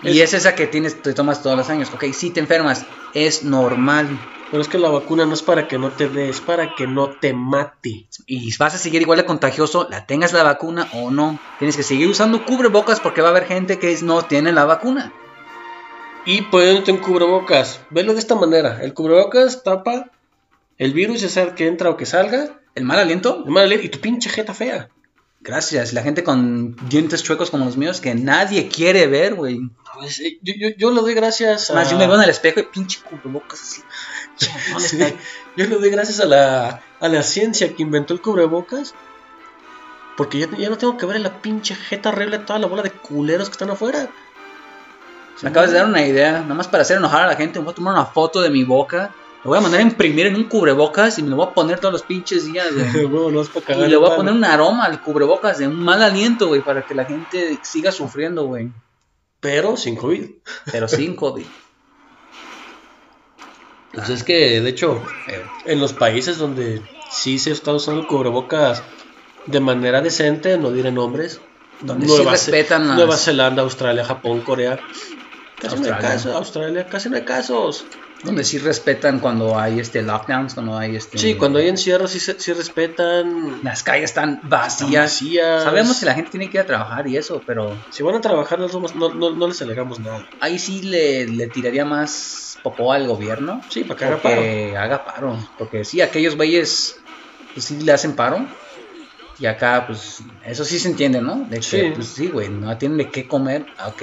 y 0.00 0.20
Es- 0.20 0.34
es 0.34 0.34
esa 0.34 0.54
que 0.54 0.66
tienes 0.66 1.00
te 1.00 1.14
tomas 1.14 1.42
todos 1.42 1.56
los 1.56 1.70
años. 1.70 1.92
Ok 1.92 2.04
sí 2.12 2.32
te 2.32 2.40
enfermas. 2.40 2.84
Es 3.12 3.44
normal 3.44 4.28
Pero 4.50 4.62
es 4.62 4.68
que 4.68 4.78
la 4.78 4.88
vacuna 4.88 5.26
no 5.26 5.34
es 5.34 5.42
para 5.42 5.66
que 5.66 5.78
no 5.78 5.90
te 5.90 6.08
dé, 6.08 6.28
es 6.28 6.40
para 6.40 6.74
que 6.74 6.86
no 6.86 7.10
te 7.10 7.32
mate. 7.32 8.06
y 8.26 8.56
vas 8.56 8.74
a 8.74 8.78
seguir 8.78 9.02
igual 9.02 9.18
de 9.18 9.24
contagioso 9.24 9.86
la 9.90 10.06
tengas 10.06 10.32
la 10.32 10.42
vacuna 10.42 10.88
o 10.92 11.10
no 11.10 11.38
tienes 11.58 11.76
que 11.76 11.82
seguir 11.82 12.08
usando 12.08 12.44
cubrebocas 12.44 13.00
porque 13.00 13.20
va 13.20 13.28
a 13.28 13.30
haber 13.30 13.46
gente 13.46 13.78
que 13.78 13.96
no 14.02 14.22
tiene 14.22 14.52
la 14.52 14.64
vacuna 14.64 15.12
Y 16.24 16.42
poniéndote 16.42 16.92
un 16.92 16.98
cubrebocas. 16.98 17.80
Velo 17.90 18.12
de 18.12 18.18
esta 18.18 18.34
manera. 18.34 18.80
El 18.82 18.94
cubrebocas 18.94 19.62
tapa 19.62 20.10
el 20.78 20.92
virus, 20.92 21.20
ya 21.20 21.28
sea 21.28 21.54
que 21.54 21.66
entra 21.66 21.90
o 21.90 21.96
que 21.96 22.06
salga. 22.06 22.60
el 22.74 22.84
mal 22.84 22.98
aliento 22.98 23.42
El 23.44 23.52
mal 23.52 23.64
aliento 23.64 23.86
y 23.86 23.90
tu 23.90 24.00
pinche 24.00 24.30
jeta 24.30 24.54
fea. 24.54 24.88
Gracias. 25.44 25.92
La 25.92 26.02
gente 26.02 26.24
con 26.24 26.74
dientes 26.88 27.22
chuecos 27.22 27.50
como 27.50 27.66
los 27.66 27.76
míos 27.76 28.00
que 28.00 28.14
nadie 28.14 28.68
quiere 28.68 29.06
ver 29.06 29.34
güey. 29.34 29.60
Pues, 29.94 30.18
eh, 30.20 30.38
yo, 30.42 30.54
yo, 30.58 30.68
yo 30.76 30.90
le 30.90 31.00
doy 31.00 31.14
gracias 31.14 31.70
a... 31.70 31.74
más 31.74 31.90
yo 31.90 31.98
me 31.98 32.06
veo 32.06 32.16
en 32.16 32.22
el 32.22 32.30
espejo 32.30 32.58
y 32.60 32.64
pinche 32.64 33.00
cubrebocas 33.08 33.62
así. 33.62 33.82
¿Dónde 34.72 34.88
Sí, 34.88 34.98
yo 35.56 35.66
le 35.66 35.76
doy 35.76 35.90
gracias 35.90 36.18
a 36.18 36.24
la, 36.24 36.82
a 36.98 37.08
la 37.08 37.22
ciencia 37.22 37.72
que 37.74 37.82
inventó 37.82 38.14
el 38.14 38.20
cubrebocas. 38.20 38.94
Porque 40.16 40.38
ya, 40.38 40.48
ya 40.56 40.70
no 40.70 40.78
tengo 40.78 40.96
que 40.96 41.06
ver 41.06 41.16
en 41.16 41.24
la 41.24 41.40
pinche 41.40 41.74
jeta 41.74 42.08
horrible 42.08 42.38
toda 42.38 42.58
la 42.58 42.66
bola 42.66 42.82
de 42.82 42.90
culeros 42.90 43.48
que 43.48 43.52
están 43.52 43.70
afuera. 43.70 44.08
Me 45.42 45.50
acabas 45.50 45.72
de 45.72 45.78
dar 45.78 45.86
una 45.86 46.06
idea, 46.06 46.40
nada 46.40 46.54
más 46.54 46.68
para 46.68 46.82
hacer 46.82 46.96
enojar 46.96 47.24
a 47.24 47.26
la 47.26 47.36
gente, 47.36 47.58
me 47.58 47.64
voy 47.64 47.72
a 47.72 47.74
tomar 47.74 47.94
una 47.94 48.06
foto 48.06 48.40
de 48.40 48.50
mi 48.50 48.62
boca, 48.62 49.12
lo 49.44 49.50
voy 49.50 49.58
a 49.58 49.60
mandar 49.60 49.80
a 49.80 49.82
imprimir 49.82 50.26
en 50.26 50.36
un 50.36 50.44
cubrebocas 50.44 51.18
y 51.18 51.22
me 51.22 51.28
lo 51.30 51.36
voy 51.36 51.46
a 51.46 51.50
poner 51.54 51.78
todos 51.78 51.92
los 51.92 52.02
pinches 52.02 52.46
días, 52.46 52.66
güey. 52.74 53.06
No 53.08 53.86
Y 53.86 53.88
le 53.88 53.96
voy 53.96 54.10
a 54.10 54.16
poner 54.16 54.32
un 54.34 54.44
aroma 54.44 54.84
al 54.86 55.00
cubrebocas 55.02 55.58
de 55.58 55.68
un 55.68 55.78
mal 55.84 56.02
aliento, 56.02 56.48
güey, 56.48 56.62
para 56.62 56.84
que 56.86 56.94
la 56.94 57.04
gente 57.04 57.58
siga 57.62 57.92
sufriendo, 57.92 58.44
güey. 58.46 58.70
Pero 59.40 59.76
sin 59.76 59.96
COVID. 59.96 60.24
Pero 60.72 60.88
sin 60.88 61.14
COVID. 61.14 61.44
Pues 63.92 64.08
es 64.08 64.24
que, 64.24 64.60
de 64.60 64.68
hecho, 64.70 65.00
en 65.66 65.78
los 65.80 65.92
países 65.92 66.38
donde 66.38 66.82
sí 67.12 67.38
se 67.38 67.52
está 67.52 67.72
usando 67.72 68.00
el 68.00 68.06
cubrebocas 68.08 68.82
de 69.46 69.60
manera 69.60 70.00
decente, 70.00 70.58
no 70.58 70.70
diré 70.72 70.90
nombres. 70.90 71.40
Donde 71.80 72.08
sí 72.08 72.16
Ce- 72.16 72.24
respetan 72.30 72.88
las- 72.88 72.96
Nueva 72.96 73.16
Zelanda, 73.16 73.62
Australia, 73.62 74.04
Japón, 74.04 74.40
Corea. 74.40 74.80
Casi 75.60 75.76
no 75.76 75.84
hay 75.84 75.90
Australia. 75.90 75.98
casos. 76.16 76.34
Australia, 76.34 76.86
casi 76.88 77.10
no 77.10 77.16
hay 77.16 77.24
casos. 77.24 77.84
Donde 78.24 78.42
sí 78.44 78.58
respetan 78.58 79.20
cuando 79.20 79.58
hay 79.58 79.78
este 79.78 80.02
lockdowns, 80.02 80.54
cuando 80.54 80.76
hay 80.76 80.96
este... 80.96 81.18
Sí, 81.18 81.36
cuando 81.36 81.58
hay 81.58 81.68
encierros 81.68 82.10
sí, 82.10 82.18
sí 82.18 82.52
respetan. 82.52 83.60
Las 83.62 83.82
calles 83.82 84.04
están 84.10 84.40
vacías. 84.42 85.04
vacías. 85.12 85.62
Sabemos 85.62 86.00
que 86.00 86.06
la 86.06 86.14
gente 86.14 86.30
tiene 86.30 86.48
que 86.50 86.56
ir 86.56 86.62
a 86.62 86.66
trabajar 86.66 87.06
y 87.06 87.16
eso, 87.16 87.44
pero 87.46 87.86
Si 87.90 88.02
van 88.02 88.16
a 88.16 88.20
trabajar, 88.20 88.58
no, 88.58 88.68
somos- 88.68 88.94
no, 88.94 89.14
no- 89.14 89.46
les 89.48 89.60
alegamos 89.62 90.00
nada. 90.00 90.26
ahí 90.40 90.58
sí 90.58 90.82
le, 90.82 91.26
le 91.26 91.48
tiraría 91.48 91.84
más 91.84 92.58
popó 92.62 92.92
al 92.92 93.06
gobierno. 93.06 93.60
Sí, 93.68 93.84
para 93.84 93.98
que 93.98 94.04
haga 94.06 94.22
paro. 94.22 94.36
Porque 94.36 94.76
haga 94.76 95.04
paro. 95.04 95.38
Porque 95.58 95.84
sí, 95.84 96.00
aquellos 96.00 96.34
güeyes 96.36 96.96
pues 97.52 97.66
sí 97.66 97.80
le 97.80 97.92
hacen 97.92 98.16
paro. 98.16 98.48
Y 99.36 99.46
acá, 99.46 99.84
pues, 99.86 100.22
eso 100.46 100.64
sí 100.64 100.78
se 100.78 100.88
entiende, 100.88 101.20
¿no? 101.20 101.46
De 101.48 101.56
que, 101.56 101.62
Sí. 101.62 101.82
pues 101.94 102.06
sí, 102.14 102.28
güey, 102.28 102.50
no 102.50 102.78
tienen 102.78 102.98
de 102.98 103.10
qué 103.10 103.26
comer, 103.26 103.66
ok. 103.84 104.02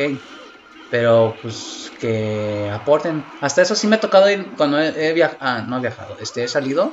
Pero, 0.92 1.38
pues, 1.42 1.90
que 2.00 2.70
aporten. 2.70 3.24
Hasta 3.40 3.62
eso 3.62 3.76
sí 3.76 3.88
me 3.88 3.96
ha 3.96 4.00
tocado 4.02 4.30
ir 4.30 4.46
cuando 4.58 4.78
he, 4.78 5.14
viajado. 5.14 5.38
Ah, 5.40 5.64
no 5.66 5.78
he 5.78 5.80
viajado, 5.80 6.18
este, 6.20 6.44
he 6.44 6.48
salido 6.50 6.92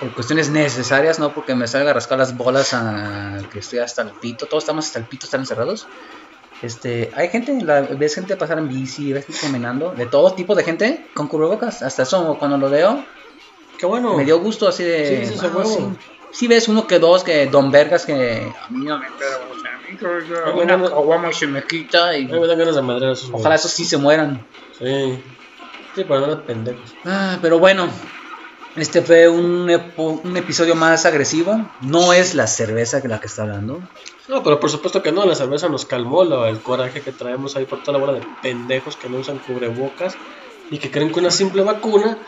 por 0.00 0.14
cuestiones 0.14 0.48
necesarias, 0.48 1.18
no 1.18 1.34
porque 1.34 1.54
me 1.54 1.68
salga 1.68 1.90
a 1.90 1.94
rascar 1.94 2.18
las 2.18 2.36
bolas 2.38 2.72
a 2.72 3.38
que 3.52 3.58
estoy 3.58 3.80
hasta 3.80 4.00
el 4.00 4.12
pito. 4.12 4.46
Todos 4.46 4.64
estamos 4.64 4.86
hasta 4.86 4.98
el 4.98 5.04
pito, 5.04 5.26
están 5.26 5.40
encerrados. 5.40 5.86
Este, 6.62 7.10
hay 7.14 7.28
gente, 7.28 7.60
la, 7.62 7.82
ves 7.82 8.14
gente 8.14 8.34
pasar 8.38 8.56
en 8.56 8.68
bici, 8.68 9.12
ves 9.12 9.26
gente 9.26 9.40
caminando, 9.42 9.90
de 9.90 10.06
todo 10.06 10.32
tipo 10.32 10.54
de 10.54 10.64
gente 10.64 11.06
con 11.14 11.28
cubrebocas. 11.28 11.82
Hasta 11.82 12.04
eso, 12.04 12.38
cuando 12.38 12.56
lo 12.56 12.70
veo, 12.70 13.04
Qué 13.78 13.84
bueno. 13.84 14.16
me 14.16 14.24
dio 14.24 14.40
gusto 14.40 14.68
así 14.68 14.84
de. 14.84 15.06
Sí, 15.06 15.16
dices, 15.16 15.42
a 15.42 15.48
"Ah, 15.48 15.50
huevo". 15.54 15.68
sí". 15.68 15.84
Sí 16.32 16.48
ves 16.48 16.66
uno 16.66 16.86
que 16.86 16.98
dos, 16.98 17.22
que 17.22 17.46
Don 17.46 17.70
Vergas, 17.70 18.06
que 18.06 18.52
a 18.60 18.68
mí 18.70 18.84
no 18.86 18.98
me 18.98 19.06
una 20.54 20.82
caguama 20.88 21.32
se 21.32 21.46
me 21.46 21.62
quita 21.62 22.16
y 22.18 22.26
me 22.26 22.46
dan 22.46 22.58
ganas 22.58 22.74
de 22.76 22.82
madrear 22.82 23.10
a 23.10 23.12
esos 23.14 23.28
ojalá 23.30 23.42
güeyes. 23.56 23.60
esos 23.60 23.72
sí 23.72 23.84
se 23.84 23.96
mueran. 23.96 24.46
Sí. 24.72 25.22
Sí, 25.94 26.04
para 26.04 26.26
no 26.26 26.44
pendejos. 26.44 26.96
Ah, 27.04 27.38
pero 27.40 27.58
bueno, 27.58 27.88
Este 28.76 29.02
fue 29.02 29.28
un, 29.28 29.68
epo- 29.70 30.20
un 30.24 30.36
episodio 30.36 30.74
más 30.74 31.06
agresivo. 31.06 31.70
No 31.80 32.12
es 32.12 32.34
la 32.34 32.48
cerveza 32.48 33.00
que 33.00 33.06
la 33.06 33.20
que 33.20 33.28
está 33.28 33.42
hablando. 33.42 33.78
No, 34.28 34.42
pero 34.42 34.58
por 34.58 34.68
supuesto 34.70 35.00
que 35.02 35.12
no, 35.12 35.24
la 35.26 35.36
cerveza 35.36 35.68
nos 35.68 35.86
calmó 35.86 36.24
lo- 36.24 36.46
el 36.48 36.60
coraje 36.60 37.02
que 37.02 37.12
traemos 37.12 37.54
ahí 37.54 37.66
por 37.66 37.82
toda 37.82 37.92
la 37.98 38.04
bola 38.04 38.18
de 38.18 38.26
pendejos 38.42 38.96
que 38.96 39.08
no 39.08 39.18
usan 39.18 39.38
cubrebocas 39.38 40.18
y 40.70 40.78
que 40.80 40.90
creen 40.90 41.12
que 41.12 41.20
una 41.20 41.30
simple 41.30 41.62
vacuna 41.62 42.18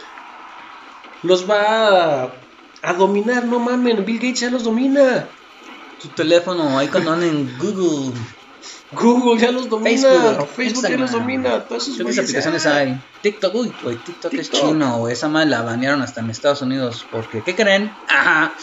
los 1.22 1.48
va 1.50 2.22
a, 2.24 2.46
a 2.83 2.92
dominar. 2.94 3.44
No 3.46 3.59
mamen, 3.59 4.05
Bill 4.05 4.18
Gates 4.20 4.40
ya 4.40 4.50
los 4.50 4.62
domina. 4.64 5.31
Tu 6.00 6.09
teléfono, 6.09 6.78
ahí 6.78 6.88
cuando 6.88 7.12
andan 7.12 7.28
en 7.28 7.59
Google. 7.59 8.12
Google 8.92 9.40
ya 9.40 9.50
los 9.50 9.68
domina. 9.68 9.90
Facebook, 9.90 10.48
Facebook, 10.48 10.88
ya 10.88 10.96
los 10.96 11.11
domina. 11.12 11.64
Todos 11.64 11.88
esos 11.88 12.14
¿Qué 12.14 12.20
aplicaciones 12.20 12.66
hay? 12.66 13.00
TikTok, 13.22 13.54
uy, 13.54 13.72
TikTok, 14.04 14.32
es 14.35 14.50
chino, 14.50 15.09
esa 15.09 15.28
madre 15.28 15.50
la 15.50 15.62
banearon 15.62 16.02
hasta 16.02 16.20
en 16.20 16.30
Estados 16.30 16.62
Unidos. 16.62 17.04
Porque, 17.11 17.42
¿qué 17.42 17.54
creen? 17.54 17.92
Ajá. 18.09 18.54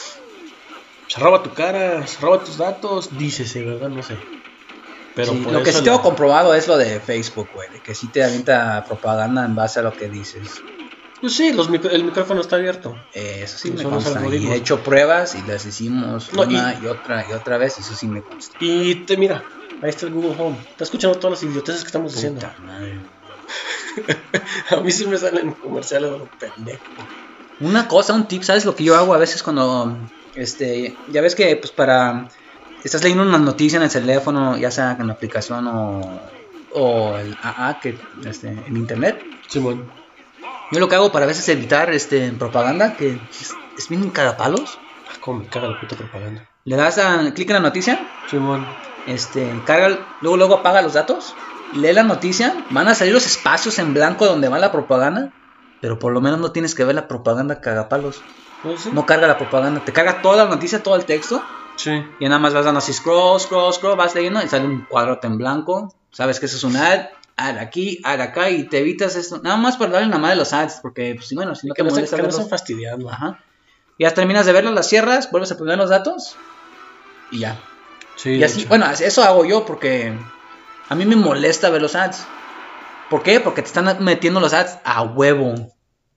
Se 1.07 1.19
roba 1.19 1.43
tu 1.43 1.53
cara, 1.53 2.07
se 2.07 2.19
roba 2.21 2.43
tus 2.43 2.57
datos. 2.57 3.17
Dícese, 3.17 3.61
¿verdad? 3.63 3.89
No 3.89 4.01
sé. 4.01 4.17
Pero 5.15 5.33
Sí, 5.33 5.45
lo 5.51 5.61
que 5.61 5.71
sí 5.71 5.83
tengo 5.83 6.01
comprobado 6.01 6.55
es 6.55 6.67
lo 6.67 6.77
de 6.77 6.99
Facebook, 6.99 7.49
güey, 7.53 7.69
de 7.69 7.81
que 7.81 7.93
sí 7.93 8.07
te 8.07 8.23
avienta 8.23 8.83
propaganda 8.85 9.45
en 9.45 9.55
base 9.55 9.79
a 9.79 9.83
lo 9.83 9.93
que 9.93 10.09
dices. 10.09 10.61
Pues 11.23 11.37
sí, 11.37 11.53
los 11.53 11.69
micro- 11.69 11.89
el 11.89 12.03
micrófono 12.03 12.41
está 12.41 12.57
abierto. 12.57 13.07
Eh, 13.13 13.43
eso 13.43 13.57
sí 13.57 13.69
Sí, 13.69 13.73
me 13.77 13.83
consta. 13.83 14.27
Y 14.27 14.45
he 14.45 14.55
hecho 14.55 14.83
pruebas 14.83 15.35
y 15.35 15.41
las 15.43 15.65
hicimos 15.65 16.33
No, 16.33 16.43
una 16.43 16.75
y- 16.77 16.83
y... 16.83 16.87
otra 16.87 17.25
y 17.25 17.31
otra 17.31 17.57
vez, 17.57 17.77
y 17.77 17.81
eso 17.81 17.95
sí 17.95 18.09
me 18.09 18.25
consta. 18.25 18.57
Y 18.59 19.05
te 19.05 19.15
mira, 19.15 19.45
ahí 19.79 19.89
está 19.89 20.05
el 20.05 20.11
Google 20.11 20.35
Home. 20.37 20.65
Está 20.69 20.83
escuchando 20.83 21.17
todas 21.17 21.41
las 21.41 21.49
idioteces 21.49 21.83
que 21.83 21.87
estamos 21.87 22.13
diciendo. 22.13 22.41
Puta 22.41 22.57
madre. 22.61 23.07
A 24.71 24.81
mí 24.81 24.91
sí 24.91 25.05
me 25.07 25.17
salen 25.17 25.53
comerciales 25.53 26.11
de 26.11 26.17
pendejos. 26.37 27.07
Una 27.59 27.87
cosa, 27.87 28.13
un 28.15 28.27
tip, 28.27 28.43
¿sabes 28.43 28.65
lo 28.65 28.75
que 28.75 28.83
yo 28.83 28.97
hago 28.97 29.13
a 29.13 29.17
veces 29.17 29.41
cuando, 29.43 30.05
este, 30.33 30.99
ya 31.07 31.21
ves 31.21 31.35
que 31.35 31.55
pues 31.55 31.71
para, 31.71 32.27
estás 32.83 33.01
leyendo 33.01 33.23
una 33.23 33.37
noticia 33.37 33.77
en 33.77 33.83
el 33.83 33.89
teléfono, 33.89 34.57
ya 34.57 34.71
sea 34.71 34.97
en 34.99 35.07
la 35.07 35.13
aplicación 35.13 35.67
o, 35.69 36.19
o 36.71 37.17
el 37.17 37.33
AA, 37.41 37.79
que, 37.81 38.01
este, 38.25 38.49
en 38.49 38.75
internet, 38.75 39.23
Simón. 39.47 40.02
Yo 40.73 40.79
lo 40.79 40.89
que 40.89 40.95
hago 40.95 41.11
para 41.11 41.25
a 41.25 41.27
veces 41.27 41.47
evitar, 41.49 41.93
este, 41.93 42.31
propaganda, 42.33 42.95
que 42.97 43.11
es, 43.31 43.53
es 43.77 43.89
bien 43.89 44.09
cagapalos, 44.09 44.77
Ah, 45.09 45.15
Cómo 45.21 45.39
me 45.39 45.47
caga 45.47 45.67
la 45.67 45.79
puta 45.79 45.95
propaganda. 45.95 46.47
le 46.65 46.75
das 46.75 46.97
a, 46.97 47.31
clic 47.33 47.49
en 47.49 47.55
la 47.55 47.59
noticia, 47.61 47.99
Simón. 48.29 48.65
este, 49.07 49.51
carga, 49.65 49.99
luego, 50.21 50.37
luego 50.37 50.55
apaga 50.55 50.81
los 50.81 50.93
datos, 50.93 51.35
lee 51.73 51.93
la 51.93 52.03
noticia, 52.03 52.55
van 52.69 52.87
a 52.87 52.95
salir 52.95 53.13
los 53.13 53.25
espacios 53.25 53.77
en 53.79 53.93
blanco 53.93 54.25
donde 54.25 54.47
va 54.49 54.59
la 54.59 54.71
propaganda, 54.71 55.31
pero 55.81 55.99
por 55.99 56.13
lo 56.13 56.21
menos 56.21 56.39
no 56.39 56.51
tienes 56.51 56.73
que 56.75 56.83
ver 56.85 56.95
la 56.95 57.07
propaganda 57.07 57.59
cagapalos. 57.61 58.23
¿No 58.63 58.77
sí? 58.77 58.89
No 58.93 59.05
carga 59.05 59.27
la 59.27 59.37
propaganda, 59.37 59.81
te 59.83 59.91
carga 59.91 60.21
toda 60.21 60.37
la 60.45 60.49
noticia, 60.49 60.81
todo 60.81 60.95
el 60.95 61.05
texto, 61.05 61.43
Sí. 61.75 61.91
y 62.19 62.25
nada 62.25 62.39
más 62.39 62.53
vas 62.53 62.65
dando 62.65 62.77
así 62.79 62.93
scroll, 62.93 63.39
scroll, 63.39 63.73
scroll, 63.73 63.97
vas 63.97 64.15
leyendo 64.15 64.41
y 64.43 64.47
sale 64.47 64.65
un 64.65 64.85
cuadrote 64.85 65.27
en 65.27 65.37
blanco. 65.37 65.93
Sabes 66.11 66.39
que 66.39 66.45
eso 66.45 66.55
es 66.57 66.63
un 66.63 66.77
ad, 66.77 67.07
ad 67.37 67.57
aquí, 67.57 67.99
ad 68.03 68.21
acá, 68.21 68.49
y 68.49 68.63
te 68.69 68.79
evitas 68.79 69.15
esto. 69.15 69.39
Nada 69.43 69.57
más 69.57 69.77
por 69.77 69.89
darle 69.91 70.07
la 70.09 70.17
madre 70.17 70.35
de 70.35 70.39
los 70.39 70.53
ads, 70.53 70.79
porque, 70.81 71.13
pues, 71.15 71.33
bueno, 71.33 71.55
si 71.55 71.67
no 71.67 71.73
te 71.73 71.83
molesta 71.83 72.15
que 72.17 72.23
no 72.23 72.47
fastidiando. 72.47 73.09
Ajá. 73.09 73.39
Ya 73.99 74.13
terminas 74.13 74.45
de 74.45 74.53
verlo, 74.53 74.71
las 74.71 74.87
cierras, 74.89 75.29
vuelves 75.31 75.51
a 75.51 75.57
poner 75.57 75.77
los 75.77 75.89
datos, 75.89 76.35
y 77.31 77.39
ya. 77.39 77.59
Sí, 78.15 78.31
Y 78.35 78.43
así, 78.43 78.59
hecho. 78.61 78.69
bueno, 78.69 78.85
eso 78.89 79.23
hago 79.23 79.45
yo 79.45 79.65
porque 79.65 80.13
a 80.89 80.95
mí 80.95 81.05
me 81.05 81.15
molesta 81.15 81.69
ver 81.69 81.81
los 81.81 81.95
ads. 81.95 82.25
¿Por 83.09 83.23
qué? 83.23 83.39
Porque 83.39 83.61
te 83.61 83.67
están 83.67 84.03
metiendo 84.03 84.39
los 84.39 84.53
ads 84.53 84.77
a 84.83 85.01
huevo. 85.03 85.55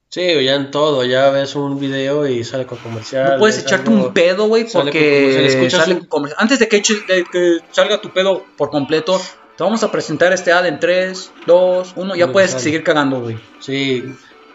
Sí, 0.09 0.23
ya 0.45 0.55
en 0.55 0.71
todo. 0.71 1.05
Ya 1.05 1.31
ves 1.31 1.55
un 1.57 1.79
video 1.81 2.27
y 2.27 2.45
sale 2.45 2.65
con 2.67 2.79
comercial. 2.79 3.33
No 3.33 3.39
puedes 3.39 3.59
echarte 3.59 3.91
algo- 3.91 4.07
un 4.07 4.15
pedo, 4.15 4.47
güey, 4.47 4.63
sale 4.69 4.85
con 4.85 4.85
porque 4.85 5.49
comercial, 5.57 5.71
sale 5.83 5.95
un- 5.95 6.01
con 6.01 6.09
comercial. 6.09 6.39
Antes 6.43 6.59
de 6.61 6.69
que, 6.69 6.77
eches- 6.83 7.07
de 7.07 7.25
que 7.25 7.59
salga 7.73 8.01
tu 8.01 8.11
pedo 8.13 8.45
por 8.57 8.71
completo, 8.71 9.21
te 9.57 9.65
vamos 9.65 9.83
a 9.83 9.91
presentar 9.91 10.33
este 10.33 10.53
ad 10.53 10.67
en 10.67 10.79
3, 10.79 11.33
2, 11.47 11.93
1. 11.97 12.17
Ya 12.17 12.27
No 12.27 12.33
puedes 12.33 12.51
sale. 12.53 12.63
seguir 12.63 12.85
cagando, 12.85 13.21
güey. 13.21 13.39
Sí, 13.61 14.05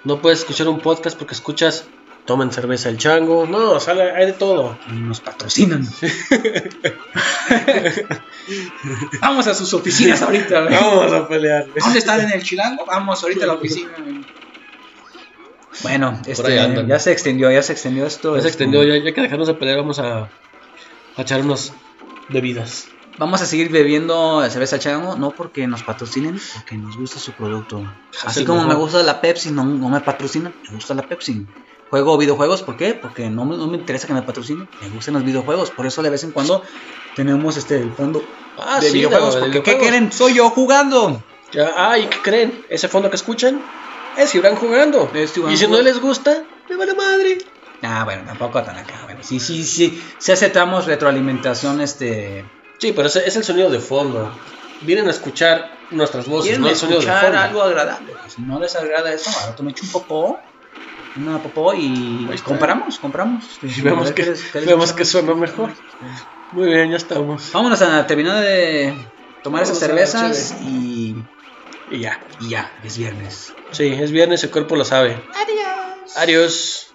no 0.03 0.21
puedes 0.21 0.39
escuchar 0.39 0.67
un 0.67 0.79
podcast 0.79 1.17
porque 1.17 1.33
escuchas 1.33 1.85
Tomen 2.25 2.51
cerveza 2.51 2.89
el 2.89 2.97
chango. 2.97 3.47
No, 3.47 3.79
sale, 3.79 4.11
hay 4.11 4.27
de 4.27 4.33
todo. 4.33 4.77
Nos 4.91 5.21
patrocinan. 5.21 5.87
vamos 9.21 9.47
a 9.47 9.55
sus 9.55 9.73
oficinas 9.73 10.21
ahorita, 10.21 10.61
güey. 10.61 10.73
Vamos 10.75 11.11
a 11.11 11.27
pelear. 11.27 11.65
¿Dónde 11.75 11.99
están 11.99 12.21
en 12.21 12.31
el 12.31 12.43
chilango? 12.43 12.85
Vamos 12.85 13.23
ahorita 13.23 13.45
a 13.45 13.47
la 13.47 13.53
oficina. 13.53 13.89
güey. 13.97 14.21
Bueno, 15.83 16.21
este, 16.27 16.85
ya 16.87 16.99
se 16.99 17.11
extendió, 17.11 17.49
ya 17.49 17.63
se 17.63 17.73
extendió 17.73 18.05
esto. 18.05 18.35
Ya 18.35 18.41
se 18.43 18.49
este, 18.49 18.65
extendió, 18.65 18.83
ya, 18.83 19.03
ya 19.03 19.13
que 19.13 19.21
dejarnos 19.21 19.47
de 19.47 19.53
pelear, 19.55 19.77
vamos 19.77 19.99
a, 19.99 20.29
a 21.17 21.21
echar 21.21 21.41
unas 21.41 21.73
bebidas. 22.29 22.87
Vamos 23.21 23.39
a 23.41 23.45
seguir 23.45 23.69
bebiendo 23.69 24.17
cerveza 24.49 24.79
chango, 24.79 25.15
no 25.15 25.27
porque 25.37 25.67
nos 25.67 25.83
patrocinen, 25.83 26.35
porque 26.55 26.75
nos 26.83 26.97
gusta 26.97 27.19
su 27.19 27.31
producto. 27.39 27.75
Así 28.25 28.43
como 28.45 28.65
me 28.67 28.73
gusta 28.73 29.03
la 29.03 29.21
Pepsi, 29.21 29.51
no, 29.51 29.63
no 29.63 29.89
me 29.89 30.01
patrocinan, 30.01 30.53
me 30.67 30.75
gusta 30.75 30.95
la 30.95 31.03
Pepsi. 31.07 31.45
Juego 31.91 32.17
videojuegos, 32.17 32.63
¿por 32.63 32.77
qué? 32.77 32.95
Porque 32.95 33.29
no, 33.29 33.45
me- 33.45 33.57
no 33.57 33.67
me 33.67 33.77
interesa 33.77 34.07
que 34.07 34.13
me 34.13 34.23
patrocinen, 34.23 34.67
me 34.81 34.89
gustan 34.89 35.13
los 35.13 35.23
videojuegos, 35.23 35.69
por 35.71 35.85
eso 35.85 36.01
de 36.01 36.09
vez 36.09 36.23
en 36.23 36.31
cuando 36.31 36.63
tenemos 37.15 37.57
este 37.57 37.75
el 37.77 37.91
fondo 37.93 38.21
Ah, 38.57 38.79
de 38.79 38.87
sí, 38.89 38.93
videojuegos, 38.97 39.35
de 39.35 39.39
porque 39.41 39.61
¿qué 39.61 39.71
videojuegos. 39.71 39.81
quieren? 39.91 40.11
Soy 40.11 40.33
yo 40.35 40.49
jugando. 40.49 41.23
Ya, 41.51 41.73
ah, 41.75 41.97
¿y 41.99 42.07
qué 42.07 42.17
creen? 42.23 42.65
Ese 42.69 42.87
fondo 42.87 43.09
que 43.11 43.17
escuchan 43.17 43.61
es 44.17 44.31
Gibran 44.31 44.55
jugando. 44.55 45.11
Es 45.13 45.37
y 45.37 45.57
si 45.57 45.67
no 45.67 45.81
les 45.81 45.99
gusta, 45.99 46.43
me 46.69 46.75
vale 46.75 46.93
madre. 46.95 47.37
Ah, 47.83 48.03
bueno, 48.03 48.23
tampoco 48.25 48.63
tan 48.63 48.77
acá, 48.77 49.01
bueno, 49.03 49.21
sí, 49.23 49.39
sí, 49.39 49.63
sí, 49.63 50.01
sí 50.19 50.31
aceptamos 50.31 50.85
retroalimentación, 50.85 51.81
este... 51.81 52.45
Sí, 52.81 52.93
pero 52.93 53.07
ese 53.07 53.27
es 53.27 53.35
el 53.35 53.43
sonido 53.43 53.69
de 53.69 53.79
fondo. 53.79 54.35
Vienen 54.81 55.07
a 55.07 55.11
escuchar 55.11 55.77
nuestras 55.91 56.25
voces, 56.27 56.45
¿Quieren 56.45 56.61
no 56.63 56.69
el 56.69 56.75
sonido 56.75 56.99
de 56.99 57.05
escuchar 57.05 57.25
fondo. 57.25 57.39
algo 57.39 57.61
agradable? 57.61 58.13
Si 58.27 58.41
no 58.41 58.59
les 58.59 58.75
agrada 58.75 59.13
eso, 59.13 59.29
ahora 59.39 59.55
tú 59.55 59.61
me 59.61 59.69
echo 59.69 59.83
un 59.85 59.91
popó, 59.91 60.39
una 61.15 61.37
popó 61.43 61.75
y 61.75 62.27
compramos, 62.43 62.97
compramos. 62.97 63.45
Y 63.61 63.81
vemos 63.81 64.11
que, 64.11 64.33
vemos 64.65 64.95
suena 65.03 65.35
mejor. 65.35 65.69
Muy 66.53 66.69
bien, 66.69 66.89
ya 66.89 66.97
estamos. 66.97 67.51
Vámonos 67.53 67.79
a 67.83 68.07
terminar 68.07 68.41
de 68.41 68.95
tomar 69.43 69.61
esas 69.61 69.79
Vámonos 69.79 70.09
cervezas 70.09 70.55
y, 70.63 71.15
Y 71.91 71.99
ya. 71.99 72.19
y 72.39 72.49
ya, 72.49 72.71
es 72.83 72.97
viernes. 72.97 73.53
Sí, 73.69 73.87
es 73.93 74.11
viernes, 74.11 74.43
el 74.43 74.49
cuerpo 74.49 74.75
lo 74.75 74.85
sabe. 74.85 75.23
Adiós. 75.35 76.17
Adiós. 76.17 76.90